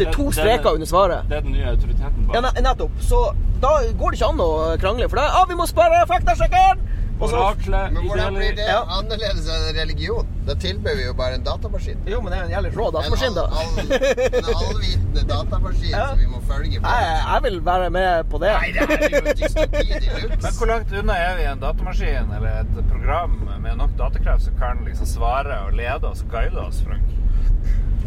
[0.00, 1.26] Det er to streker under svaret.
[1.30, 2.54] Det er den nye autoriteten Ja, bak.
[2.56, 2.98] ne- nettopp.
[3.04, 3.20] Så
[3.62, 6.86] da går det ikke an å krangle, for da ah, vi må spørre faktasjekkeren!
[7.20, 8.78] Oraklet, Men hvordan blir det Ja.
[8.96, 10.26] annerledes enn en religion?
[10.46, 11.98] Da tilbyr vi jo bare en datamaskin.
[12.08, 13.44] Jo, men det er en jævlig rå datamaskin, da.
[13.44, 13.92] all, all,
[14.40, 16.06] en allvitende datamaskin Ja.
[16.08, 16.86] som vi må følge på.
[16.88, 18.52] Jeg, jeg vil være med på det.
[18.56, 20.08] Nei, det er jo dystopi de
[20.42, 24.56] Men hvor langt unna er vi en datamaskin eller et program med nok datakraft som
[24.58, 27.04] kan liksom svare og lede oss og guide oss, Frank?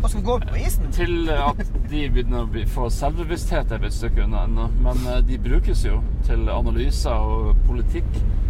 [0.04, 0.90] Og skal vi gå på isen?
[0.92, 4.66] Til at de begynner å bli, få selvbevissthet er vi et stykke unna ennå.
[4.84, 8.10] Men eh, de brukes jo til analyser og politikk.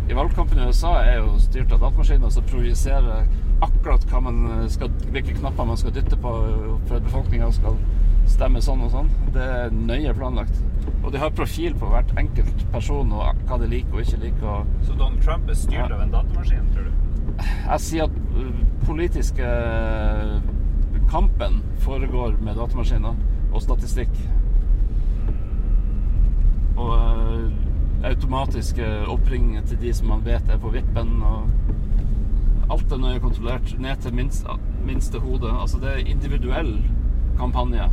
[0.10, 3.28] I valgkampen i USA er jo styrt av datamaskiner som projiserer
[3.64, 4.40] akkurat hva man
[4.74, 6.32] skal, hvilke knapper man skal dytte på
[6.90, 7.78] for at befolkninga skal
[8.34, 9.14] stemme sånn og sånn.
[9.36, 10.58] Det er nøye planlagt.
[11.04, 14.50] Og de har profil på hvert enkelt person og hva de liker og ikke liker.
[14.58, 15.88] Og Så Donald Trump er styrt Ja.
[15.96, 17.00] av en datamaskin, tror du?
[17.44, 18.50] jeg sier at uh,
[18.86, 19.48] politiske
[21.12, 23.18] kampen foregår med datamaskiner
[23.54, 24.14] og statistikk.
[26.78, 27.52] Og uh,
[28.04, 31.16] automatiske oppringninger til de som man vet er på vippen.
[31.24, 34.48] Og alt er nøye kontrollert ned til minst,
[34.86, 35.52] minste hode.
[35.52, 36.76] Altså det er individuell
[37.40, 37.90] kampanje.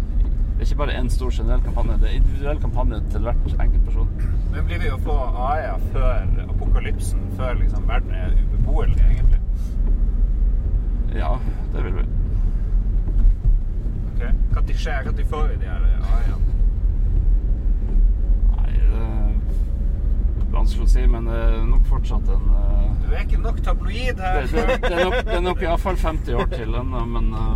[0.60, 3.84] Det er ikke bare én stor generell kampanje, det er individuell kampanje til hvert enkelt
[3.84, 4.08] person.
[4.52, 5.14] Men blir vi å få
[5.46, 9.40] AI før apokalypsen, før liksom verden er ubeboelig, egentlig?
[11.16, 11.30] Ja,
[11.72, 12.04] det vil vi.
[14.50, 14.70] Ok.
[14.70, 16.38] Når skjer, når får vi de her AI-ene?
[18.54, 22.88] Nei, det er vanskelig å si, men det er nok fortsatt en uh...
[23.04, 24.40] Du er ikke nok tabloid her.
[24.46, 27.54] det, det er nok, det er nok iallfall 50 år til ennå, men uh...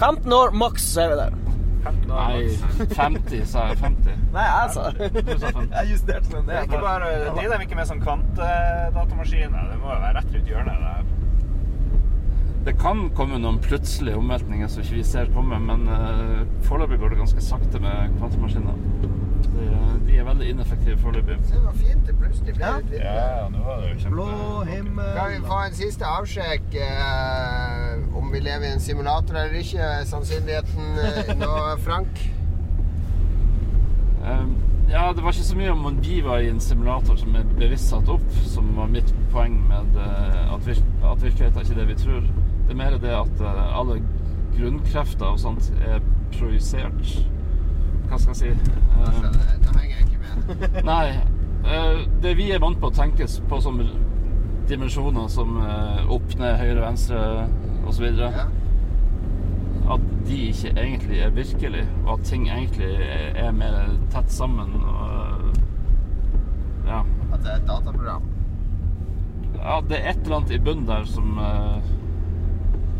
[0.00, 1.40] 15 år maks, er vi der.
[1.84, 2.96] 15 år Nei, maks.
[2.96, 3.78] 50, sa jeg.
[3.82, 4.22] 50.
[4.34, 5.74] Nei, jeg sa Du sa 50.
[5.74, 9.68] Jeg justerte den Det er ikke bare, de er ikke med sånn kvantedatamaskiner.
[9.72, 11.03] Det må jo være rett rundt hjørnet.
[12.64, 17.12] Det kan komme noen plutselige omveltninger som ikke vi ser komme, men uh, foreløpig går
[17.12, 18.78] det ganske sakte med kvantemaskiner.
[19.44, 19.66] De,
[20.06, 21.36] de er veldig ineffektive foreløpig.
[21.44, 23.16] Se, hvor fint det plutselig ble Ja.
[23.18, 24.14] Ja, nå var det jo kjempe...
[24.14, 29.42] Blå himmel Kan vi få en siste avsjekk uh, om vi lever i en simulator
[29.42, 29.90] eller ikke?
[30.08, 31.52] Sannsynligheten eh, nå,
[31.84, 32.24] Frank?
[34.24, 34.54] Um,
[34.88, 37.42] ja, det var ikke så mye om at vi var i en simulator som er
[37.58, 41.76] bevisst satt opp, som var mitt poeng med eh, at, vir at virkeligheten er ikke
[41.76, 42.30] det vi tror.
[42.64, 43.98] Det er mer det at eh, alle
[44.54, 46.00] grunnkrefter og sånt er
[46.34, 47.14] projisert.
[48.08, 48.72] Hva skal jeg si?
[48.94, 49.30] Da Altså,
[49.64, 50.82] Nå henger jeg ikke med.
[50.90, 51.06] Nei.
[51.68, 53.80] eh, det vi er vant på å tenkes på som
[54.68, 57.24] dimensjoner som eh, opp, ned, høyre, venstre
[57.88, 58.06] osv.
[58.20, 58.46] Ja.
[59.94, 63.74] At de ikke egentlig er virkelig, og at ting egentlig er, er mer
[64.14, 64.78] tett sammen.
[64.80, 65.58] Og,
[66.88, 67.02] ja.
[67.34, 68.30] At det er et dataprogram.
[69.58, 71.92] ja, det er et eller annet i bunnen der som, eh,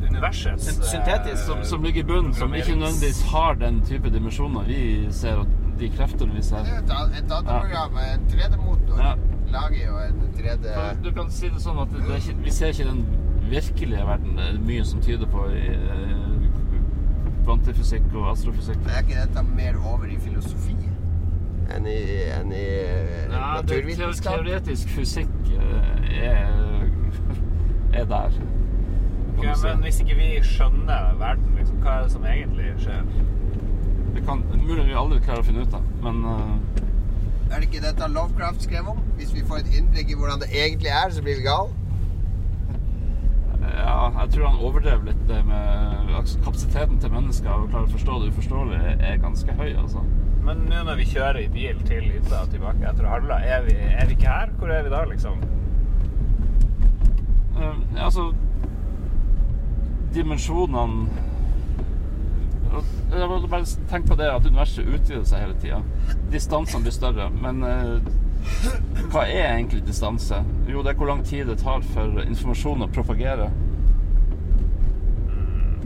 [0.08, 0.70] Universets...
[0.90, 4.80] Syntetisk, eh, som, som ligger i bunnen, som ikke nødvendigvis har den type dimensjoner vi
[5.10, 5.46] ser, og
[5.80, 6.64] de kreftene vi ser.
[6.64, 9.00] Det er jo et, dataprogram med en 3D-motor.
[9.00, 9.14] Ja.
[9.54, 12.72] Lager jo en 3D Du kan si det sånn at det er ikke, vi ser
[12.74, 13.04] ikke den
[13.50, 14.38] virkelige verden.
[14.38, 16.48] Det er mye som tyder på i eh,
[17.44, 18.80] kvantefysikk og astrofysikk.
[18.82, 20.74] Men Er ikke dette mer over i filosofi
[21.74, 22.00] enn i,
[22.34, 24.42] enn i eh, Ja, naturvitenskap?
[24.42, 25.32] teoretisk fysikk
[26.20, 26.50] er,
[27.92, 28.36] er der.
[29.34, 29.66] Ok, kan du si.
[29.66, 33.06] men hvis ikke vi skjønner verden, liksom, hva er det som egentlig skjer?
[34.14, 36.82] Det kan mulig vi aldri klarer å finne ut av, men uh...
[37.50, 39.00] Er det ikke dette Lovecraft skrev om?
[39.18, 41.72] Hvis vi får et innblikk i hvordan det egentlig er, så blir vi gal?
[43.84, 47.92] ja, jeg tror han overdrev litt det med altså, kapasiteten til mennesker og klare å
[47.94, 50.04] forstå det uforståelige er ganske høy, altså.
[50.44, 53.64] Men nå når vi kjører i bil til hytta og tilbake etter å ha er,
[53.64, 54.52] vi- er vi ikke her?
[54.58, 55.40] Hvor er vi da, liksom?
[57.54, 58.32] Uh, ja, altså
[60.14, 61.08] Dimensjonene
[63.14, 65.80] Jeg må bare tenke på det at universet utvider seg hele tida.
[66.32, 67.28] Distansene blir større.
[67.42, 68.08] Men eh,
[69.12, 70.40] hva er egentlig distanse?
[70.66, 73.46] Jo, det er hvor lang tid det tar for informasjon å propagere.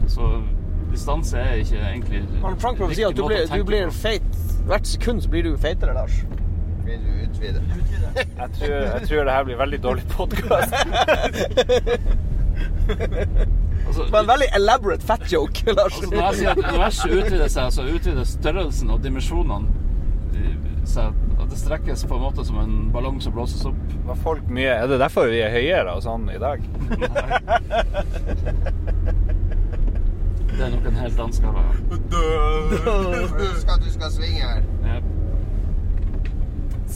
[0.09, 0.31] Så
[0.89, 4.29] distanse er ikke egentlig Men Frank prøver å si at du blir, du blir feit.
[4.65, 6.23] Hvert sekund så blir du feitere, Lars.
[6.87, 7.61] Vil du utvide?
[8.17, 10.73] Jeg tror, jeg tror det her blir veldig dårlig podkast.
[13.89, 15.95] Altså, Det var en veldig elaborate fat joke, Lars.
[15.97, 19.67] altså, når jeg sier at universet utvider seg, så utvider størrelsen og dimensjonene
[20.37, 20.55] eh,
[20.89, 21.17] seg.
[21.39, 23.79] At det strekkes på en måte som en ballong som blåses opp.
[24.05, 26.61] Var folk mye Er det derfor vi er høyere og sånn i dag?
[30.49, 31.61] Det er nok en helt annen skala.
[33.39, 34.63] Husk at du skal svinge her.
[34.83, 34.97] Ja.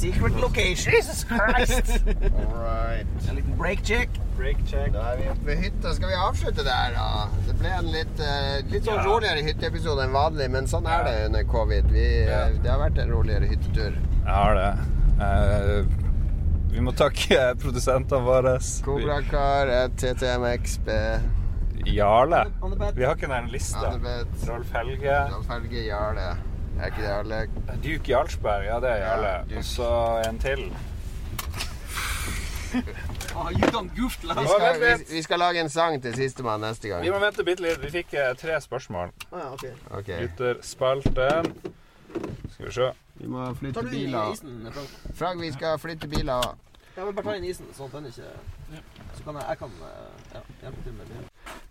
[0.03, 0.91] Secret location.
[0.93, 2.03] Jesus Christ.
[2.35, 3.05] All right.
[3.29, 4.09] En liten break check.
[4.37, 4.91] Break check.
[4.93, 5.93] Da er vi oppe ved hytta.
[5.95, 7.27] Skal vi avslutte der, da?
[7.47, 9.05] Det ble en litt, eh, litt sånn Ja.
[9.07, 11.87] roligere hytteepisode enn vanlig, men sånn er det under covid.
[11.93, 12.49] Vi, eh, Ja.
[12.49, 13.95] Det har vært en roligere hyttetur.
[14.25, 14.77] Jeg har det.
[15.21, 15.85] Eh,
[16.73, 18.57] vi må takke produsentene våre.
[18.83, 20.89] Kobrakar, eh, TTMXB,
[21.85, 22.43] Jarle.
[22.95, 23.77] Vi har ikke den liste.
[23.87, 25.29] Annebeth, Rolf Helge.
[25.31, 26.35] Rolf Helge, Jarle.
[26.79, 27.49] Er ikke det alle?
[27.83, 28.65] Duke Jarlsberg.
[28.65, 29.33] Ja, det er Jarle.
[29.49, 29.89] Ja, Og så
[30.29, 30.65] en til.
[33.35, 37.03] Oh, you goofed, Vi skal, vi, vi skal lage en sang til sistemann neste gang.
[37.05, 37.81] Vi må vente bitte litt.
[37.83, 39.13] Vi fikk eh, tre spørsmål.
[39.31, 39.71] Ah, ja, Okay.
[39.91, 40.07] Ok.
[40.07, 41.53] Lytterspalten.
[42.53, 42.91] Skal vi se.
[43.15, 44.33] Vi må Tar flytte biler.
[44.33, 44.73] isen,
[45.15, 45.41] Frank?
[45.41, 46.55] Vi skal flytte biler.
[46.97, 48.81] Ja, men bare ta inn isen, sånn at den ikke
[49.17, 51.21] Så kan jeg, jeg kan eh, ja, hjelpe til med det.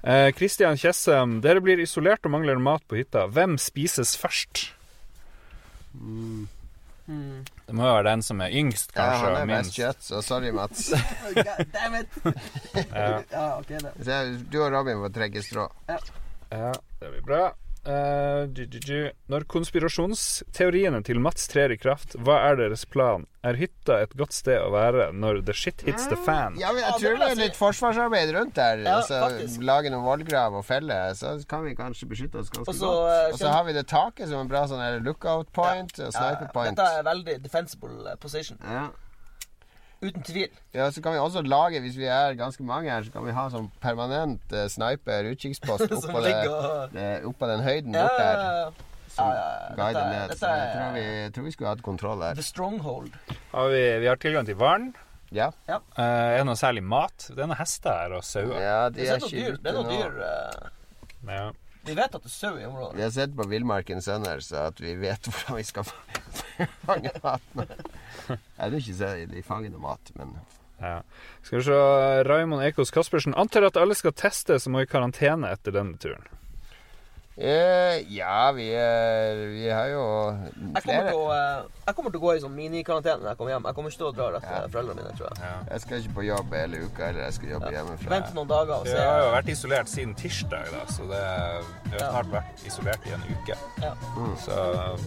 [0.02, 3.26] Eh, Kristian Tjessem, dere blir isolert og mangler mat på hytta.
[3.30, 4.68] Hvem spises først?
[5.92, 6.48] Hmm.
[7.66, 9.26] Det må jo være den som er yngst, Ja, kanskje.
[9.26, 9.74] han er minst.
[9.76, 10.92] kjøtt, så sorry, Mats.
[11.34, 12.34] God!
[12.94, 13.22] Ja.
[13.32, 13.78] ja, okay,
[14.50, 15.66] Du og Robin må trekke strå.
[15.88, 17.42] Ja, det blir bra.
[17.84, 18.98] Eh, du, du, du.
[19.32, 23.24] Når konspirasjonsteoriene til Mats trer i kraft, hva er deres plan?
[23.42, 26.54] Er hytta et godt sted å være når the shit hits the fan?
[26.60, 28.84] Ja, men jeg tror det er litt forsvarsarbeid rundt der.
[28.86, 32.86] Ja, altså, lage noen vollgrav og felle, så kan vi kanskje beskytte oss ganske Også,
[32.86, 33.10] godt.
[33.16, 36.52] eh, Og så har vi det taket som en bra sånn lookout point og sniper
[36.54, 36.78] point.
[36.78, 38.62] Dette er veldig defensible eh, position.
[38.62, 38.86] Ja.
[40.02, 40.48] Uten tvil.
[40.74, 43.32] ja, så kan vi også lage, hvis vi er ganske mange her, så kan vi
[43.36, 46.96] ha sånn permanent uh, sniper utkikkspost oppå, og
[47.30, 48.42] oppå den høyden Ja, bort ja, der.
[48.42, 48.88] ja.
[49.12, 49.74] Som Ja, ja, ja.
[49.76, 50.28] guider Dette er- ned.
[50.32, 52.34] dette Så jeg tror vi, jeg tror vi skulle hatt kontroll der.
[52.34, 53.10] The stronghold.
[53.52, 54.92] Har vi, vi har tilgang til vann.
[55.32, 57.28] Ja, Eh, er det noe særlig mat?
[57.30, 58.58] Det er noen hester her og sauer.
[58.60, 59.56] ja de Det er er noe dyr.
[59.62, 60.70] Det er noe dyr uh...
[61.32, 61.46] Ja.
[61.82, 62.96] Vi vet at det er sau i området.
[62.98, 65.88] Vi har sett på Villmarkens sønner, så at vi vet hvordan vi skal
[66.86, 67.48] fange mat.
[68.58, 70.36] Jeg vil ikke si de fanger noe mat, men
[70.82, 71.00] Ja.
[71.46, 71.80] Skal vi se
[72.26, 76.24] Raymond Ekos Kaspersen antar at alle skal testes og må i karantene etter denne turen.
[77.36, 80.02] Eh, Ja, vi, er, vi har jo
[80.74, 83.52] Jeg kommer, å, eh, jeg kommer til å gå i sånn minikarantene når jeg kommer
[83.54, 83.66] hjem.
[83.70, 85.52] Jeg kommer ikke til å dra rett til foreldrene mine, tror jeg.
[85.72, 88.12] Jeg skal ikke på jobb hele uka, eller jeg skal jobbe hjemmefra.
[88.14, 88.96] Vent noen dager og se.
[88.98, 92.10] Jeg har jo vært isolert siden tirsdag, da, så det, har Ja.
[92.12, 93.56] snart vært isolert i en uke.
[93.82, 93.94] Ja.
[94.44, 94.58] Så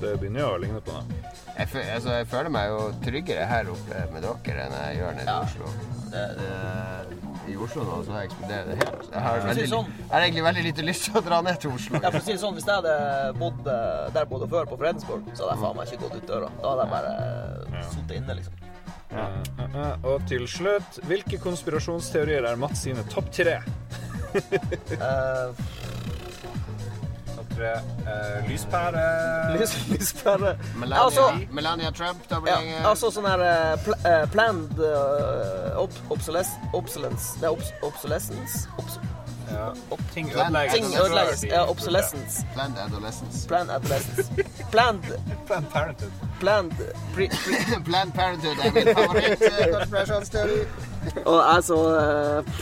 [0.02, 1.22] det begynner jo å ligne på noe.
[1.56, 5.16] Jeg, fø- altså, jeg føler meg jo tryggere her oppe med dere enn jeg gjør
[5.16, 5.38] nede Ja.
[5.40, 5.72] i Oslo.
[6.16, 9.08] Det, det I Oslo nå så eksploderer det helt.
[9.12, 9.90] Jeg har, veldig, sånn.
[10.00, 12.00] jeg har egentlig veldig lite lyst til å dra ned til Oslo.
[12.02, 12.96] ja, for å si det sånn, Hvis jeg hadde
[13.40, 16.16] bodd eh, der jeg bodde før, på Fredensborg, så hadde jeg faen meg ikke gått
[16.22, 16.50] ut døra.
[16.62, 18.62] Da hadde jeg bare sittet inne, liksom.
[19.16, 19.26] Ja.
[19.62, 20.08] eh, eh.
[20.12, 23.60] Og til slutt, hvilke konspirasjonsteorier er Mats sine topp tre?
[24.36, 25.52] Eh,
[27.36, 29.04] Topp tre eh, lyspære
[29.56, 32.58] lys, lyspære Melania, Altså- Melania Trump, Ja,
[32.90, 38.66] altså sånn her uh, pl uh, planned uh, ob obsoles obsolence Det er obs obsolescence?
[38.82, 39.00] Obs
[39.52, 39.70] ja.
[40.14, 41.44] Ting ødelegges.
[41.44, 42.46] Ja, obsolescence.
[42.56, 43.48] Planned adolescence.
[43.48, 44.32] Planned adolescence.
[44.72, 45.04] Planned
[45.48, 46.12] Planned Parenthood.
[46.40, 46.72] Planned
[47.14, 50.60] pre, pre Planned Parenthood er min favoritt-konspirasjonsteori.
[51.32, 52.54] Og altså eh,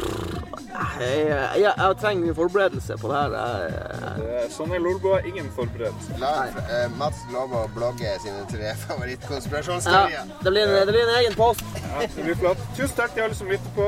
[0.99, 1.27] jeg,
[1.61, 3.35] jeg, jeg trenger forberedelse på det her.
[3.37, 5.19] Jeg, Sånn er Lolbua.
[5.27, 6.17] Ingen forberedelse.
[6.21, 11.15] La eh, Mats love å blogge sine tre ja, det, blir en, det blir en
[11.21, 11.63] egen post.
[11.77, 12.63] Ja, det blir flott.
[12.77, 13.87] Tusen takk til alle som lytter på.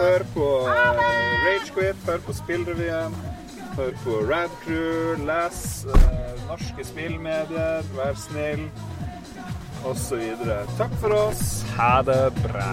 [0.00, 1.00] Hør på uh,
[1.46, 3.16] Ragequit, hør på Spillrevyen,
[3.76, 8.68] hør på Radcrew, les eh, norske spillmedier, vær snill,
[9.84, 10.22] osv.
[10.76, 11.44] Takk for oss.
[11.76, 12.70] Ha det bra.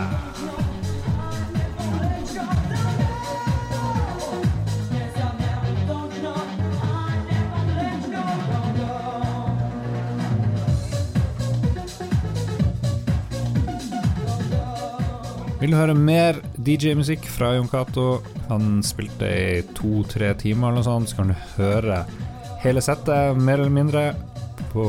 [15.64, 18.18] Vil du høre mer DJ-musikk fra Jon Cato?
[18.50, 22.02] Han spilte i to-tre timer eller noe sånt, så kan du høre
[22.66, 24.02] hele settet, mer eller mindre,
[24.74, 24.84] på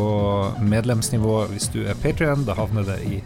[0.66, 2.42] medlemsnivå hvis du er Patrion.
[2.42, 3.20] Da havner det i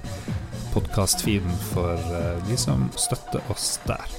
[0.75, 4.19] podkast-feeden for eh, de som støtter oss der.